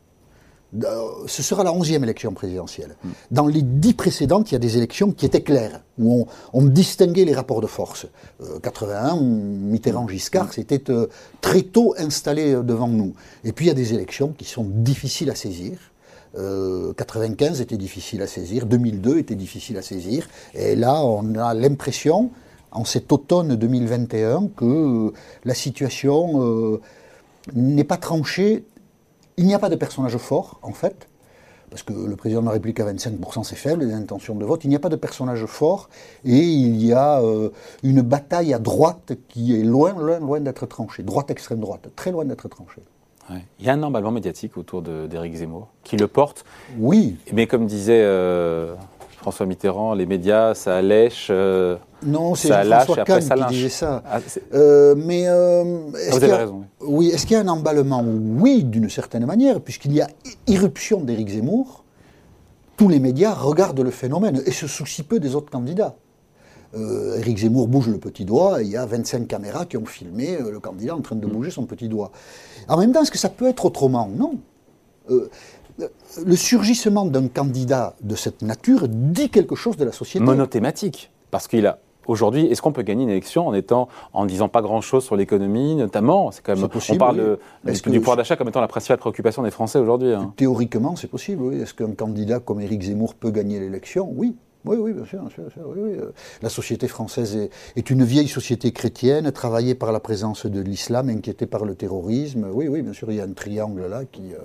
ce 1.28 1.44
sera 1.44 1.64
la 1.64 1.72
onzième 1.72 2.04
élection 2.04 2.34
présidentielle. 2.34 2.96
Dans 3.32 3.48
les 3.48 3.62
dix 3.62 3.94
précédentes, 3.94 4.52
il 4.52 4.56
y 4.56 4.58
a 4.58 4.60
des 4.60 4.78
élections 4.78 5.12
qui 5.12 5.26
étaient 5.26 5.42
claires, 5.42 5.82
où 5.98 6.28
on, 6.54 6.64
distinguait 6.64 7.26
les 7.26 7.34
rapports 7.34 7.62
de 7.62 7.68
force. 7.68 8.08
81, 8.62 9.16
euh, 9.16 9.20
Mitterrand-Giscard, 9.22 10.54
c'était 10.54 10.90
euh, 10.90 11.08
très 11.42 11.62
tôt 11.62 11.96
installé 11.98 12.54
euh, 12.54 12.64
devant 12.64 12.88
nous. 12.88 13.14
Et 13.44 13.52
puis 13.52 13.66
il 13.66 13.68
y 13.70 13.72
a 13.72 13.76
des 13.76 13.94
élections 13.94 14.34
qui 14.38 14.46
sont 14.46 14.66
difficiles 14.66 15.30
à 15.30 15.36
saisir. 15.36 15.78
95 16.36 17.62
était 17.62 17.78
difficile 17.78 18.22
à 18.22 18.28
saisir, 18.28 18.66
2002 18.66 19.20
était 19.20 19.36
difficile 19.36 19.78
à 19.78 19.82
saisir. 19.82 20.28
Et 20.54 20.76
là, 20.76 21.02
on 21.04 21.36
a 21.36 21.54
l'impression, 21.54 22.32
en 22.72 22.84
cet 22.84 23.12
automne 23.12 23.56
2021, 23.56 24.50
que 24.56 25.14
la 25.46 25.54
situation 25.54 26.80
n'est 27.54 27.84
pas 27.84 27.98
tranchée 27.98 28.66
il 29.38 29.46
n'y 29.46 29.54
a 29.54 29.60
pas 29.60 29.70
de 29.70 29.76
personnage 29.76 30.18
fort, 30.18 30.60
en 30.62 30.72
fait, 30.72 31.08
parce 31.70 31.84
que 31.84 31.94
le 31.94 32.16
président 32.16 32.42
de 32.42 32.46
la 32.46 32.54
République 32.54 32.80
à 32.80 32.92
25%, 32.92 33.44
c'est 33.44 33.56
faible, 33.56 33.84
les 33.84 33.94
intentions 33.94 34.36
de 34.36 34.46
vote. 34.46 34.64
Il 34.64 34.70
n'y 34.70 34.76
a 34.76 34.80
pas 34.80 34.90
de 34.90 34.96
personnage 34.96 35.46
fort, 35.46 35.90
et 36.24 36.38
il 36.38 36.84
y 36.84 36.94
a 36.94 37.22
euh, 37.22 37.50
une 37.84 38.02
bataille 38.02 38.54
à 38.54 38.60
droite 38.60 39.14
qui 39.28 39.60
est 39.60 39.64
loin, 39.64 39.94
loin, 39.94 40.20
loin 40.20 40.40
d'être 40.40 40.66
tranchée. 40.68 41.04
Droite, 41.04 41.32
extrême 41.32 41.60
droite, 41.60 41.90
très 41.96 42.12
loin 42.12 42.24
d'être 42.26 42.48
tranchée. 42.48 42.82
Il 43.60 43.66
y 43.66 43.70
a 43.70 43.74
un 43.74 43.84
emballement 43.84 44.12
médiatique 44.12 44.58
autour 44.58 44.82
d'Éric 44.82 45.36
Zemmour 45.36 45.70
qui 45.84 45.98
le 45.98 46.08
porte. 46.08 46.46
Oui. 46.78 47.18
Mais 47.34 47.48
comme 47.48 47.66
disait 47.66 48.04
euh, 48.04 48.76
François 49.18 49.48
Mitterrand, 49.48 49.96
les 49.96 50.06
médias, 50.06 50.54
ça 50.54 50.82
lèche. 50.82 51.30
Euh, 51.32 51.78
non, 52.06 52.36
c'est 52.36 52.50
François 52.50 53.04
Kahn 53.04 53.22
qui 53.22 53.56
disait 53.56 53.70
ça. 53.70 54.04
Ah, 54.06 54.20
euh, 54.54 54.94
mais 54.96 55.26
ah, 55.28 55.64
vous 55.64 56.24
avez 56.24 56.34
raison. 56.34 56.66
Oui, 56.82 57.08
est-ce 57.08 57.26
qu'il 57.26 57.36
y 57.36 57.40
a 57.40 57.42
un 57.42 57.48
emballement 57.48 58.04
Oui, 58.06 58.64
d'une 58.64 58.90
certaine 58.90 59.26
manière, 59.26 59.62
puisqu'il 59.62 59.94
y 59.94 60.02
a 60.02 60.08
irruption 60.48 61.02
d'Éric 61.02 61.30
Zemmour. 61.30 61.84
Tous 62.78 62.90
les 62.90 63.00
médias 63.00 63.34
regardent 63.34 63.80
le 63.80 63.90
phénomène 63.90 64.44
et 64.46 64.52
se 64.52 64.68
soucient 64.68 65.06
peu 65.08 65.20
des 65.20 65.34
autres 65.34 65.50
candidats. 65.50 65.96
Euh, 66.76 67.18
Éric 67.18 67.40
Zemmour 67.40 67.68
bouge 67.68 67.88
le 67.88 67.98
petit 67.98 68.26
doigt, 68.26 68.62
et 68.62 68.66
il 68.66 68.72
y 68.72 68.78
a 68.78 68.86
25 68.86 69.28
caméras 69.28 69.66
qui 69.66 69.78
ont 69.78 69.86
filmé 69.86 70.38
le 70.40 70.60
candidat 70.60 70.96
en 70.96 71.02
train 71.02 71.16
de 71.16 71.26
mm. 71.26 71.32
bouger 71.32 71.52
son 71.52 71.66
petit 71.66 71.88
doigt. 71.88 72.12
En 72.68 72.78
même 72.78 72.92
temps, 72.92 73.02
est-ce 73.02 73.12
que 73.12 73.18
ça 73.18 73.30
peut 73.30 73.48
être 73.48 73.66
autrement? 73.66 74.10
Non 74.16 74.40
le 76.26 76.36
surgissement 76.36 77.06
d'un 77.06 77.28
candidat 77.28 77.96
de 78.02 78.16
cette 78.16 78.42
nature 78.42 78.88
dit 78.88 79.30
quelque 79.30 79.56
chose 79.56 79.78
de 79.78 79.86
la 79.86 79.92
société. 79.92 80.26
Monothématique, 80.26 81.12
parce 81.32 81.48
qu'il 81.48 81.68
a 81.68 81.80
Aujourd'hui, 82.08 82.46
est-ce 82.46 82.62
qu'on 82.62 82.72
peut 82.72 82.84
gagner 82.84 83.04
une 83.04 83.10
élection 83.10 83.48
en 83.48 83.54
étant, 83.54 83.88
en 84.14 84.26
disant 84.26 84.48
pas 84.48 84.62
grand-chose 84.62 85.04
sur 85.04 85.16
l'économie, 85.16 85.76
notamment? 85.76 86.32
C'est 86.32 86.44
quand 86.44 86.56
même, 86.56 86.68
possible, 86.70 86.98
on 87.02 87.06
parle 87.06 87.38
du 87.64 88.00
pouvoir 88.00 88.18
d'achat 88.18 88.36
comme 88.36 88.48
étant 88.48 88.62
la 88.62 88.68
principale 88.68 88.98
préoccupation 88.98 89.44
des 89.44 89.52
Français 89.52 89.80
aujourd'hui. 89.80 90.14
Hein. 90.14 90.34
Théoriquement, 90.36 90.96
c'est 90.96 91.08
possible. 91.08 91.42
Oui. 91.42 91.62
Est-ce 91.62 91.74
qu'un 91.74 91.94
candidat 91.94 92.40
comme 92.40 92.62
Éric 92.62 92.84
Zemmour 92.84 93.16
peut 93.16 93.32
gagner 93.32 93.60
l'élection? 93.60 94.08
Oui. 94.16 94.36
Oui, 94.66 94.78
oui, 94.80 94.94
bien 94.94 95.06
sûr. 95.06 95.22
La 96.42 96.50
société 96.50 96.88
française 96.88 97.50
est, 97.76 97.90
une 97.90 98.04
vieille 98.04 98.28
société 98.28 98.72
chrétienne, 98.72 99.32
travaillée 99.32 99.76
par 99.76 99.92
la 99.92 100.00
présence 100.00 100.46
de 100.46 100.60
l'islam, 100.60 101.10
inquiétée 101.10 101.46
par 101.46 101.66
le 101.66 101.76
terrorisme. 101.76 102.48
Oui, 102.52 102.68
oui, 102.68 102.82
bien 102.82 102.94
sûr, 102.94 103.12
il 103.12 103.18
y 103.18 103.22
a 103.22 103.24
un 103.24 103.34
triangle 103.34 103.88
là 103.88 104.04
qui, 104.12 104.34
euh, 104.34 104.40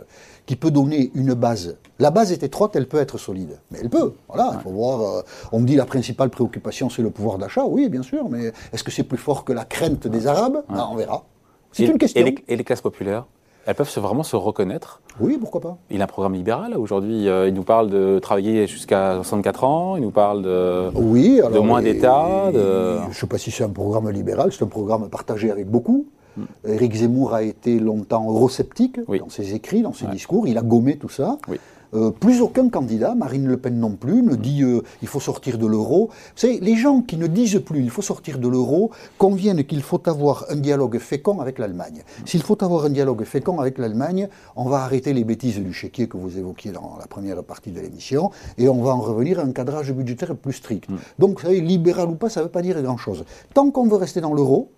qui 0.47 0.57
peut 0.57 0.71
donner 0.71 1.11
une 1.15 1.35
base. 1.35 1.77
La 1.99 2.11
base 2.11 2.33
est 2.33 2.43
étroite, 2.43 2.77
elle 2.77 2.87
peut 2.87 3.01
être 3.01 3.19
solide. 3.19 3.59
Mais 3.71 3.79
elle 3.81 3.91
peut. 3.91 4.13
Voilà, 4.29 4.53
il 4.55 4.61
faut 4.61 4.71
voir. 4.71 5.01
Euh, 5.01 5.23
on 5.53 5.61
me 5.61 5.67
dit 5.67 5.77
la 5.77 5.87
principale 5.87 6.31
préoccupation, 6.31 6.91
c'est 6.91 7.03
le 7.03 7.11
pouvoir 7.11 7.39
d'achat. 7.39 7.65
Oui, 7.65 7.89
bien 7.89 8.03
sûr, 8.03 8.29
mais 8.29 8.53
est-ce 8.73 8.85
que 8.85 8.91
c'est 8.91 9.05
plus 9.05 9.19
fort 9.19 9.45
que 9.45 9.53
la 9.53 9.65
crainte 9.65 10.07
des 10.07 10.27
Arabes? 10.27 10.63
Ben, 10.69 10.89
On 10.91 10.97
verra. 10.97 11.25
C'est 11.73 11.87
une 11.87 11.99
question. 11.99 12.27
et 12.27 12.57
les 12.57 12.65
classes 12.65 12.81
populaires? 12.81 13.27
Elles 13.66 13.75
peuvent 13.75 13.92
vraiment 13.99 14.23
se 14.23 14.37
reconnaître. 14.37 15.01
Oui, 15.20 15.37
pourquoi 15.38 15.61
pas. 15.61 15.79
Il 15.90 16.01
a 16.01 16.05
un 16.05 16.07
programme 16.07 16.35
libéral 16.35 16.77
aujourd'hui. 16.77 17.29
Euh, 17.29 17.49
il 17.49 17.55
nous 17.55 17.62
parle 17.62 17.90
de 17.90 18.18
travailler 18.18 18.66
jusqu'à 18.66 19.16
64 19.16 19.64
ans. 19.64 19.96
Il 19.96 20.03
nous 20.03 20.11
parle 20.11 20.42
de, 20.42 20.90
oui, 20.94 21.40
de 21.53 21.59
moins 21.59 21.83
d'État. 21.83 22.51
De... 22.53 22.99
Je 23.05 23.09
ne 23.09 23.12
sais 23.12 23.27
pas 23.27 23.38
si 23.38 23.51
c'est 23.51 23.64
un 23.64 23.68
programme 23.68 24.11
libéral. 24.11 24.51
C'est 24.53 24.64
un 24.64 24.68
programme 24.68 25.09
partagé 25.09 25.51
avec 25.51 25.68
beaucoup. 25.68 26.07
Mm. 26.37 26.42
Éric 26.68 26.94
Zemmour 26.94 27.35
a 27.35 27.42
été 27.42 27.79
longtemps 27.79 28.29
eurosceptique 28.31 28.99
dans 29.07 29.29
ses 29.29 29.55
écrits, 29.55 29.83
dans 29.83 29.92
ses 29.92 30.07
discours. 30.07 30.46
Il 30.46 30.57
a 30.57 30.62
gommé 30.62 30.96
tout 30.96 31.09
ça. 31.09 31.38
Oui. 31.49 31.59
Euh, 31.94 32.11
plus 32.11 32.40
aucun 32.40 32.68
candidat, 32.68 33.14
Marine 33.14 33.46
Le 33.46 33.57
Pen 33.57 33.79
non 33.79 33.92
plus, 33.92 34.22
ne 34.22 34.37
dit 34.37 34.62
euh, 34.62 34.83
il 35.03 35.09
faut 35.09 35.20
sortir 35.20 35.59
de 35.59 35.66
l'euro. 35.66 36.11
C'est 36.37 36.59
les 36.61 36.76
gens 36.76 37.03
qui 37.03 37.16
ne 37.16 37.26
disent 37.26 37.61
plus 37.64 37.81
il 37.81 37.90
faut 37.90 38.03
sortir 38.03 38.38
de 38.38 38.48
l'euro 38.48 38.90
conviennent 39.18 39.64
qu'il 39.64 39.83
faut 39.83 40.00
avoir 40.09 40.46
un 40.50 40.57
dialogue 40.57 40.98
fécond 40.98 41.40
avec 41.40 41.59
l'Allemagne. 41.59 42.03
S'il 42.24 42.42
faut 42.42 42.62
avoir 42.62 42.85
un 42.85 42.90
dialogue 42.90 43.24
fécond 43.24 43.59
avec 43.59 43.79
l'Allemagne, 43.79 44.29
on 44.57 44.68
va 44.68 44.79
arrêter 44.79 45.12
les 45.12 45.24
bêtises 45.24 45.59
du 45.59 45.72
chéquier 45.72 46.07
que 46.07 46.16
vous 46.16 46.38
évoquiez 46.38 46.72
dans 46.72 46.96
la 46.98 47.07
première 47.07 47.42
partie 47.42 47.70
de 47.70 47.81
l'émission 47.81 48.31
et 48.59 48.68
on 48.68 48.83
va 48.83 48.92
en 48.92 49.00
revenir 49.00 49.40
à 49.40 49.42
un 49.42 49.53
cadrage 49.53 49.92
budgétaire 49.92 50.37
plus 50.37 50.53
strict. 50.53 50.88
Mm. 50.88 50.96
Donc, 51.18 51.40
vous 51.40 51.46
savez, 51.46 51.61
libéral 51.61 52.09
ou 52.09 52.14
pas, 52.14 52.29
ça 52.29 52.40
ne 52.40 52.44
veut 52.44 52.50
pas 52.50 52.62
dire 52.62 52.81
grand-chose. 52.83 53.24
Tant 53.55 53.70
qu'on 53.70 53.87
veut 53.87 53.96
rester 53.96 54.20
dans 54.20 54.33
l'euro, 54.33 54.70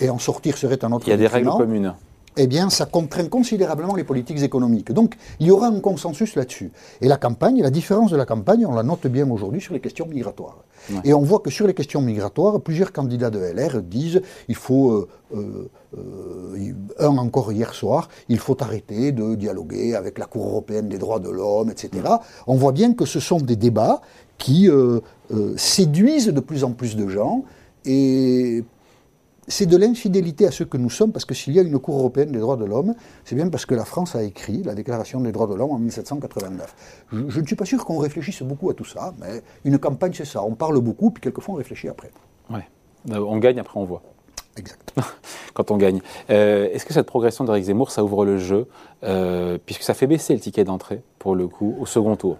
et 0.00 0.10
en 0.10 0.18
sortir 0.18 0.56
serait 0.56 0.84
un 0.84 0.92
autre. 0.92 1.06
Il 1.06 1.10
y 1.10 1.14
a 1.14 1.16
des 1.16 1.26
règles 1.26 1.50
communes 1.50 1.94
eh 2.40 2.46
bien, 2.46 2.70
ça 2.70 2.86
contraint 2.86 3.28
considérablement 3.28 3.96
les 3.96 4.04
politiques 4.04 4.42
économiques. 4.42 4.92
Donc, 4.92 5.16
il 5.40 5.48
y 5.48 5.50
aura 5.50 5.66
un 5.66 5.80
consensus 5.80 6.36
là-dessus. 6.36 6.70
Et 7.00 7.08
la 7.08 7.16
campagne, 7.16 7.60
la 7.60 7.70
différence 7.70 8.12
de 8.12 8.16
la 8.16 8.26
campagne, 8.26 8.64
on 8.64 8.74
la 8.74 8.84
note 8.84 9.08
bien 9.08 9.28
aujourd'hui 9.28 9.60
sur 9.60 9.74
les 9.74 9.80
questions 9.80 10.06
migratoires. 10.06 10.64
Et 11.04 11.12
on 11.12 11.22
voit 11.22 11.40
que 11.40 11.50
sur 11.50 11.66
les 11.66 11.74
questions 11.74 12.00
migratoires, 12.00 12.60
plusieurs 12.60 12.92
candidats 12.92 13.30
de 13.30 13.40
LR 13.40 13.82
disent 13.82 14.22
il 14.48 14.54
faut, 14.54 14.92
euh, 14.92 15.08
euh, 15.36 15.68
euh, 15.98 16.72
un 17.00 17.18
encore 17.18 17.52
hier 17.52 17.74
soir, 17.74 18.08
il 18.28 18.38
faut 18.38 18.56
arrêter 18.62 19.10
de 19.10 19.34
dialoguer 19.34 19.96
avec 19.96 20.16
la 20.16 20.26
Cour 20.26 20.46
européenne 20.46 20.88
des 20.88 20.98
droits 20.98 21.18
de 21.18 21.30
l'homme, 21.30 21.70
etc. 21.70 21.90
On 22.46 22.54
voit 22.54 22.72
bien 22.72 22.94
que 22.94 23.04
ce 23.04 23.18
sont 23.18 23.38
des 23.38 23.56
débats 23.56 24.00
qui 24.38 24.70
séduisent 25.56 26.28
de 26.28 26.40
plus 26.40 26.62
en 26.62 26.70
plus 26.70 26.94
de 26.94 27.08
gens 27.08 27.42
et 27.84 28.62
c'est 29.48 29.66
de 29.66 29.76
l'infidélité 29.76 30.46
à 30.46 30.50
ceux 30.50 30.66
que 30.66 30.76
nous 30.76 30.90
sommes, 30.90 31.10
parce 31.12 31.24
que 31.24 31.34
s'il 31.34 31.54
y 31.54 31.58
a 31.58 31.62
une 31.62 31.78
Cour 31.78 31.98
européenne 31.98 32.30
des 32.30 32.38
droits 32.38 32.56
de 32.56 32.64
l'homme, 32.64 32.94
c'est 33.24 33.34
bien 33.34 33.48
parce 33.48 33.66
que 33.66 33.74
la 33.74 33.84
France 33.84 34.14
a 34.14 34.22
écrit 34.22 34.62
la 34.62 34.74
Déclaration 34.74 35.20
des 35.20 35.32
droits 35.32 35.46
de 35.46 35.54
l'homme 35.54 35.70
en 35.70 35.78
1789. 35.78 37.06
Je, 37.12 37.40
ne 37.40 37.46
suis 37.46 37.56
pas 37.56 37.64
sûr 37.64 37.84
qu'on 37.84 37.98
réfléchisse 37.98 38.42
beaucoup 38.42 38.70
à 38.70 38.74
tout 38.74 38.84
ça, 38.84 39.14
mais 39.18 39.42
une 39.64 39.78
campagne, 39.78 40.12
c'est 40.14 40.24
ça. 40.24 40.42
On 40.42 40.54
parle 40.54 40.78
beaucoup, 40.80 41.10
puis 41.10 41.22
quelquefois 41.22 41.54
on 41.54 41.58
réfléchit 41.58 41.88
après. 41.88 42.10
Ouais. 42.50 42.68
Euh, 43.10 43.18
on 43.20 43.38
gagne, 43.38 43.58
après 43.58 43.78
on 43.80 43.84
voit. 43.84 44.02
Exact. 44.58 44.94
Quand 45.54 45.70
on 45.70 45.76
gagne. 45.76 46.00
Euh, 46.30 46.68
est-ce 46.72 46.84
que 46.84 46.92
cette 46.92 47.06
progression 47.06 47.44
d'Éric 47.44 47.64
Zemmour, 47.64 47.90
ça 47.90 48.04
ouvre 48.04 48.24
le 48.24 48.38
jeu, 48.38 48.66
euh, 49.04 49.58
puisque 49.64 49.82
ça 49.82 49.94
fait 49.94 50.06
baisser 50.06 50.34
le 50.34 50.40
ticket 50.40 50.64
d'entrée, 50.64 51.02
pour 51.18 51.34
le 51.34 51.48
coup, 51.48 51.76
au 51.80 51.86
second 51.86 52.16
tour? 52.16 52.36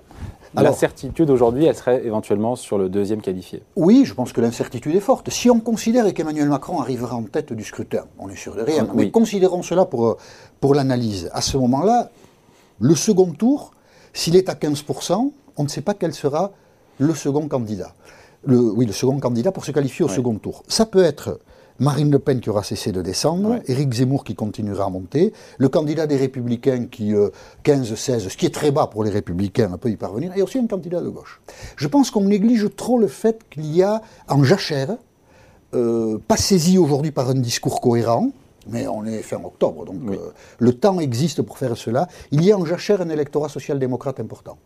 L'incertitude 0.55 1.31
aujourd'hui, 1.31 1.67
elle 1.67 1.75
serait 1.77 2.05
éventuellement 2.05 2.57
sur 2.57 2.79
le 2.79 2.89
deuxième 2.89 3.21
qualifié. 3.21 3.63
Oui, 3.77 4.05
je 4.05 4.15
pense 4.15 4.33
que 4.33 4.41
l'incertitude 4.41 4.95
est 4.95 5.01
forte. 5.01 5.31
Si 5.31 5.51
on 5.51 5.61
considère 5.61 6.13
qu'Emmanuel 6.15 6.49
Macron 6.49 6.81
arrivera 6.81 7.17
en 7.17 7.23
tête 7.25 7.53
du 7.53 7.65
scrutin, 7.65 8.05
on 8.19 8.29
est 8.29 8.37
sûr 8.37 8.55
de 8.55 8.63
rien, 8.63 8.89
mais 8.95 9.11
considérons 9.11 9.63
cela 9.63 9.85
pour, 9.85 10.17
pour 10.61 10.75
l'analyse. 10.75 11.31
À 11.33 11.43
ce 11.43 11.59
moment-là, 11.59 12.11
le 12.81 12.95
second 12.95 13.33
tour, 13.33 13.73
s'il 14.13 14.37
est 14.37 14.49
à 14.49 14.55
15%, 14.55 15.31
on 15.57 15.63
ne 15.63 15.69
sait 15.69 15.83
pas 15.83 15.95
quel 15.95 16.15
sera 16.15 16.53
le 16.99 17.15
second 17.15 17.47
candidat. 17.47 17.93
Le, 18.45 18.59
oui, 18.59 18.87
le 18.87 18.93
second 18.93 19.19
candidat 19.19 19.53
pour 19.53 19.65
se 19.65 19.73
qualifier 19.73 20.05
au 20.05 20.09
second 20.09 20.37
tour. 20.37 20.63
Ça 20.69 20.87
peut 20.87 21.03
être 21.03 21.41
Marine 21.81 22.11
Le 22.11 22.19
Pen 22.19 22.41
qui 22.41 22.51
aura 22.51 22.63
cessé 22.65 22.91
de 22.93 23.03
descendre, 23.03 23.51
Ouais. 23.51 23.63
Éric 23.67 23.93
Zemmour 23.93 24.25
qui 24.25 24.35
continuera 24.35 24.85
à 24.87 24.89
monter, 24.89 25.33
le 25.59 25.69
candidat 25.69 26.07
des 26.07 26.17
Républicains 26.17 26.87
qui, 26.87 27.15
euh, 27.15 27.31
15-16, 27.65 28.29
ce 28.29 28.37
qui 28.37 28.47
est 28.47 28.55
très 28.55 28.71
bas 28.73 28.89
pour 28.89 29.05
les 29.05 29.11
Républicains, 29.11 29.71
peut 29.79 29.91
y 29.91 29.97
parvenir, 29.97 30.33
et 30.37 30.43
aussi 30.43 30.59
un 30.59 30.67
candidat 30.67 31.01
de 31.01 31.09
gauche. 31.09 31.41
Je 31.77 31.87
pense 31.87 32.11
qu'on 32.11 32.25
néglige 32.25 32.67
trop 32.75 32.99
le 32.99 33.07
fait 33.07 33.43
qu'il 33.51 33.67
y 33.75 33.83
a 33.83 34.03
en 34.29 34.43
jachère, 34.43 34.97
euh, 35.75 36.19
pas 36.27 36.37
saisi 36.37 36.79
aujourd'hui 36.79 37.11
par 37.13 37.29
un 37.31 37.35
discours 37.35 37.81
cohérent, 37.81 38.31
mais 38.71 38.87
on 38.89 39.05
est 39.05 39.23
fin 39.23 39.37
octobre, 39.45 39.85
donc 39.85 39.97
Oui. 40.05 40.17
euh, 40.17 40.31
le 40.59 40.73
temps 40.73 40.99
existe 40.99 41.43
pour 41.43 41.59
faire 41.59 41.77
cela. 41.77 42.09
Il 42.33 42.45
y 42.45 42.51
a 42.53 42.59
en 42.59 42.65
jachère 42.65 43.01
un 43.03 43.09
électorat 43.09 43.49
social-démocrate 43.49 44.19
important. 44.21 44.59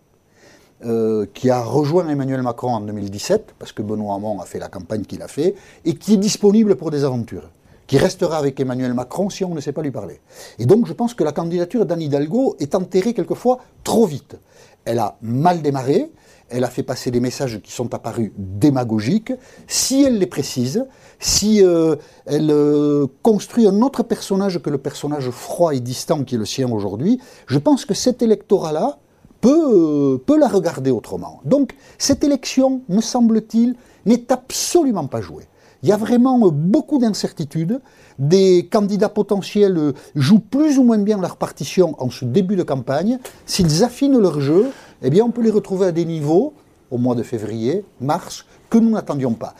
Euh, 0.85 1.27
qui 1.33 1.51
a 1.51 1.63
rejoint 1.63 2.09
Emmanuel 2.09 2.43
Macron 2.43 2.75
en 2.75 2.81
2017, 2.81 3.55
parce 3.59 3.73
que 3.73 3.83
Benoît 3.83 4.15
Hamon 4.15 4.41
a 4.41 4.45
fait 4.45 4.59
la 4.59 4.69
campagne 4.69 5.03
qu'il 5.03 5.23
a 5.23 5.29
fait, 5.29 5.55
et 5.85 5.95
qui 5.95 6.15
est 6.15 6.19
disponible 6.19 6.77
pour 6.77 6.91
des 6.91 7.05
aventures, 7.05 7.51
qui 7.87 7.99
restera 7.99 8.39
avec 8.39 8.59
Emmanuel 8.59 8.95
Macron 8.95 9.31
si 9.31 9.45
on 9.45 9.55
ne 9.55 9.61
sait 9.61 9.73
pas 9.73 9.83
lui 9.83 9.91
parler. 9.91 10.21
Et 10.59 10.67
donc 10.67 10.87
je 10.87 10.93
pense 10.93 11.15
que 11.15 11.25
la 11.25 11.33
candidature 11.33 11.87
d'Anne 11.87 12.03
Hidalgo 12.03 12.57
est 12.59 12.75
enterrée 12.75 13.15
quelquefois 13.15 13.59
trop 13.85 14.07
vite. 14.07 14.37
Elle 14.85 14.99
a 14.99 15.17
mal 15.23 15.63
démarré, 15.63 16.11
elle 16.53 16.65
a 16.65 16.69
fait 16.69 16.83
passer 16.83 17.11
des 17.11 17.21
messages 17.21 17.61
qui 17.63 17.73
sont 17.73 17.95
apparus 17.95 18.31
démagogiques. 18.37 19.33
Si 19.67 20.03
elle 20.03 20.19
les 20.19 20.27
précise, 20.27 20.87
si 21.19 21.65
euh, 21.65 21.97
elle 22.27 22.51
euh, 22.51 23.07
construit 23.23 23.67
un 23.67 23.81
autre 23.81 24.03
personnage 24.03 24.61
que 24.61 24.71
le 24.71 24.79
personnage 24.79 25.31
froid 25.31 25.75
et 25.75 25.81
distant 25.81 26.25
qui 26.25 26.35
est 26.35 26.39
le 26.39 26.45
sien 26.45 26.71
aujourd'hui, 26.71 27.21
je 27.47 27.59
pense 27.59 27.85
que 27.85 27.95
cet 27.95 28.23
électorat-là 28.23 28.99
peut, 29.43 30.15
euh, 30.15 30.19
peut 30.25 30.39
la 30.39 30.49
regarder 30.49 30.91
autrement. 30.91 31.41
Donc 31.45 31.75
cette 31.99 32.25
élection, 32.25 32.81
me 32.89 33.03
semble-t-il, 33.03 33.75
n'est 34.07 34.33
absolument 34.33 35.07
pas 35.07 35.21
jouée. 35.21 35.45
Il 35.83 35.89
y 35.89 35.93
a 35.93 35.97
vraiment 35.97 36.47
euh, 36.47 36.51
beaucoup 36.51 36.99
d'incertitudes. 36.99 37.81
Des 38.19 38.69
candidats 38.71 39.09
potentiels 39.09 39.77
euh, 39.77 39.93
jouent 40.15 40.39
plus 40.39 40.79
ou 40.79 40.85
moins 40.85 40.99
bien 40.99 41.21
leur 41.21 41.37
partition 41.37 41.97
en 41.99 42.09
ce 42.09 42.25
début 42.25 42.57
de 42.57 42.63
campagne. 42.63 43.19
S'ils 43.45 43.85
affinent 43.85 44.19
leur 44.19 44.41
jeu, 44.41 44.71
eh 45.03 45.11
bien, 45.11 45.25
on 45.25 45.31
peut 45.31 45.43
les 45.43 45.51
retrouver 45.51 45.87
à 45.87 45.93
des 45.93 46.05
niveaux, 46.05 46.55
au 46.93 46.99
mois 46.99 47.17
de 47.17 47.25
février, 47.25 47.85
mars, 48.01 48.47
que 48.71 48.79
nous 48.79 48.91
n'attendions 48.91 49.35
pas. 49.35 49.55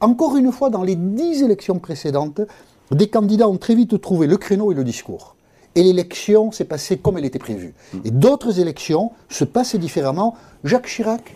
Encore 0.00 0.36
une 0.36 0.50
fois, 0.50 0.70
dans 0.70 0.82
les 0.82 0.96
dix 0.96 1.42
élections 1.42 1.78
précédentes, 1.78 2.40
des 2.90 3.08
candidats 3.08 3.48
ont 3.48 3.58
très 3.58 3.74
vite 3.74 4.00
trouvé 4.00 4.26
le 4.26 4.38
créneau 4.38 4.72
et 4.72 4.74
le 4.74 4.84
discours. 4.84 5.35
Et 5.76 5.82
l'élection 5.82 6.50
s'est 6.50 6.64
passée 6.64 6.96
comme 6.96 7.18
elle 7.18 7.24
était 7.26 7.38
prévue. 7.38 7.74
Et 8.04 8.10
d'autres 8.10 8.58
élections 8.60 9.12
se 9.28 9.44
passaient 9.44 9.78
différemment. 9.78 10.34
Jacques 10.64 10.86
Chirac, 10.86 11.34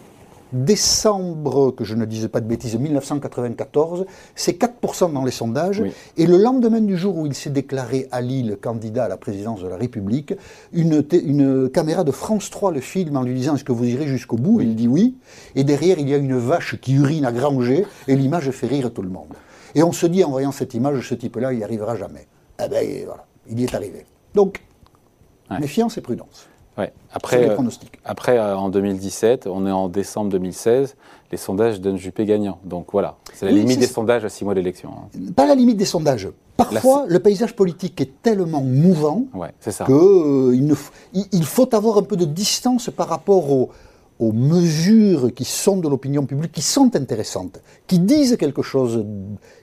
décembre, 0.53 1.72
que 1.72 1.85
je 1.85 1.94
ne 1.94 2.05
dise 2.05 2.29
pas 2.29 2.40
de 2.40 2.46
bêtises, 2.46 2.76
1994, 2.76 4.07
c'est 4.35 4.59
4% 4.59 5.12
dans 5.12 5.24
les 5.24 5.31
sondages. 5.31 5.81
Oui. 5.81 5.92
Et 6.16 6.26
le 6.26 6.38
lendemain 6.38 6.81
du 6.81 6.96
jour 6.96 7.16
où 7.18 7.26
il 7.26 7.35
s'est 7.35 7.50
déclaré 7.50 8.09
à 8.11 8.22
Lille 8.22 8.57
candidat 8.61 9.05
à 9.05 9.09
la 9.09 9.18
présidence 9.18 9.62
de 9.62 9.68
la 9.68 9.76
République, 9.76 10.35
une, 10.72 11.68
caméra 11.68 12.03
de 12.03 12.11
France 12.11 12.50
3 12.50 12.72
le 12.72 12.81
filme 12.81 13.18
en 13.18 13.22
lui 13.22 13.35
disant 13.35 13.57
Est-ce 13.57 13.64
que 13.64 13.72
vous 13.72 13.85
irez 13.85 14.07
jusqu'au 14.07 14.37
bout? 14.37 14.61
Il 14.61 14.74
dit 14.74 14.88
oui. 14.88 15.16
Et 15.55 15.64
derrière, 15.64 15.98
il 15.98 16.09
y 16.09 16.14
a 16.14 16.18
une 16.18 16.37
vache 16.37 16.81
qui 16.81 16.94
urine 16.94 17.26
à 17.26 17.33
granger 17.33 17.85
et 18.09 18.16
l'image 18.16 18.50
fait 18.50 18.66
rire 18.66 18.92
tout 18.92 19.03
le 19.03 19.11
monde. 19.11 19.35
Et 19.74 19.83
on 19.83 19.92
se 19.92 20.07
dit 20.07 20.24
en 20.24 20.31
voyant 20.31 20.50
cette 20.50 20.74
image, 20.74 21.09
ce 21.09 21.14
type-là, 21.14 21.53
il 21.53 21.59
n'y 21.59 21.64
arrivera 21.64 21.94
jamais. 21.94 22.26
Eh 22.59 22.68
bien, 22.68 22.81
voilà, 23.05 23.26
il 23.48 23.61
y 23.61 23.64
est 23.64 23.74
arrivé. 23.74 24.05
Donc, 24.35 24.62
Ouais. 25.51 25.59
méfiance 25.59 25.99
et 25.99 26.01
prudence. 26.01 26.47
Ouais. 26.79 26.93
Après, 27.12 27.40
les 27.40 27.49
euh, 27.49 27.57
après 28.05 28.38
euh, 28.38 28.57
en 28.57 28.69
2017, 28.69 29.49
on 29.49 29.66
est 29.66 29.71
en 29.73 29.88
décembre 29.88 30.31
2016, 30.31 30.95
les 31.33 31.37
sondages 31.37 31.81
donnent 31.81 31.97
Juppé 31.97 32.25
gagnant. 32.25 32.59
Donc 32.64 32.87
voilà, 32.93 33.16
c'est 33.35 33.47
la 33.47 33.53
Oui, 33.53 33.59
limite 33.59 33.81
des 33.81 33.87
sondages 33.88 34.25
à 34.25 34.29
six 34.29 34.45
mois 34.45 34.55
d'élection. 34.55 34.90
hein. 34.90 35.33
Pas 35.35 35.47
la 35.47 35.57
limite 35.57 35.77
des 35.77 35.85
sondages. 35.85 36.29
Parfois, 36.57 37.05
le 37.09 37.19
paysage 37.19 37.57
politique 37.57 38.01
est 38.01 38.23
tellement 38.23 38.61
mouvant 38.61 39.25
Ouais, 39.35 39.53
que 39.87 39.93
euh, 39.93 40.53
f- 40.55 40.90
il 41.33 41.45
faut 41.45 41.75
avoir 41.75 41.99
un 41.99 42.03
peu 42.03 42.16
de 42.16 42.25
distance 42.27 42.88
par 42.90 43.09
rapport 43.09 43.51
aux, 43.51 43.71
aux 44.21 44.33
mesures 44.33 45.35
qui 45.35 45.45
sont 45.45 45.79
de 45.79 45.88
l'opinion 45.88 46.25
publique, 46.27 46.53
qui 46.53 46.62
sont 46.62 46.95
intéressantes, 46.95 47.61
qui 47.88 47.99
disent 47.99 48.37
quelque 48.37 48.62
chose 48.62 49.05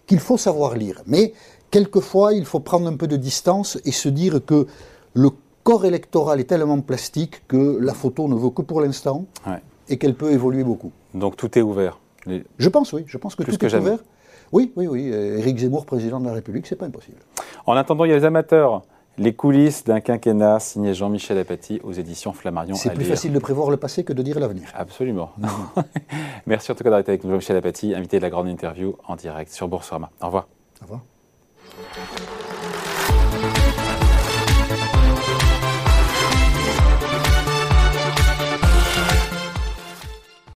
qu'il 0.05 0.19
faut 0.19 0.37
savoir 0.37 0.75
lire. 0.75 1.01
Mais 1.07 1.33
quelquefois, 1.71 2.33
il 2.33 2.45
faut 2.45 2.59
prendre 2.59 2.87
un 2.87 2.95
peu 2.95 3.07
de 3.07 3.15
distance 3.17 3.77
et 3.85 3.91
se 3.91 4.09
dire 4.09 4.39
que 4.45 4.67
le 5.13 5.29
corps 5.63 5.85
électoral 5.85 6.39
est 6.39 6.45
tellement 6.45 6.79
plastique 6.81 7.45
que 7.47 7.77
la 7.81 7.93
photo 7.93 8.27
ne 8.27 8.35
vaut 8.35 8.51
que 8.51 8.61
pour 8.61 8.81
l'instant 8.81 9.25
Ouais. 9.45 9.61
et 9.89 9.97
qu'elle 9.97 10.15
peut 10.15 10.31
évoluer 10.31 10.63
beaucoup. 10.63 10.91
Donc 11.13 11.35
tout 11.35 11.57
est 11.57 11.61
ouvert. 11.61 11.99
Les- 12.25 12.43
Je 12.57 12.69
pense, 12.69 12.93
oui. 12.93 13.03
Je 13.07 13.17
pense 13.17 13.35
que 13.35 13.43
Plus 13.43 13.53
tout 13.53 13.59
que 13.59 13.65
est 13.65 13.69
jamais. 13.69 13.85
ouvert. 13.85 13.99
Oui, 14.53 14.71
oui, 14.77 14.87
oui. 14.87 15.07
Éric 15.07 15.57
Zemmour, 15.59 15.85
président 15.85 16.19
de 16.21 16.25
la 16.25 16.33
République, 16.33 16.67
c'est 16.67 16.75
pas 16.77 16.85
impossible. 16.85 17.17
En 17.65 17.73
attendant, 17.73 18.05
il 18.05 18.11
y 18.11 18.13
a 18.13 18.17
les 18.17 18.23
amateurs. 18.25 18.83
Les 19.17 19.33
coulisses 19.33 19.83
d'un 19.83 19.99
quinquennat 19.99 20.59
signé 20.59 20.93
Jean-Michel 20.93 21.37
Apathy 21.39 21.81
aux 21.83 21.91
éditions 21.91 22.33
Flammarion. 22.33 22.75
C'est 22.75 22.91
plus 22.91 22.99
lire. 22.99 23.09
facile 23.09 23.33
de 23.33 23.39
prévoir 23.39 23.71
le 23.71 23.77
passé 23.77 24.03
que 24.03 24.13
de 24.13 24.21
dire 24.21 24.39
l'avenir. 24.39 24.69
Absolument. 24.75 25.31
Merci 26.45 26.71
en 26.71 26.75
tout 26.75 26.83
cas 26.83 26.99
été 26.99 27.11
avec 27.11 27.23
nous, 27.23 27.31
Jean-Michel 27.31 27.57
Apathy, 27.57 27.95
invité 27.95 28.17
de 28.17 28.21
la 28.21 28.29
grande 28.29 28.47
interview 28.47 28.95
en 29.07 29.15
direct 29.15 29.51
sur 29.51 29.67
Boursorama. 29.67 30.11
Au 30.21 30.27
revoir. 30.27 30.47
Au 30.81 30.83
revoir. 30.85 31.01
Thank 31.77 32.31
you. 32.31 32.36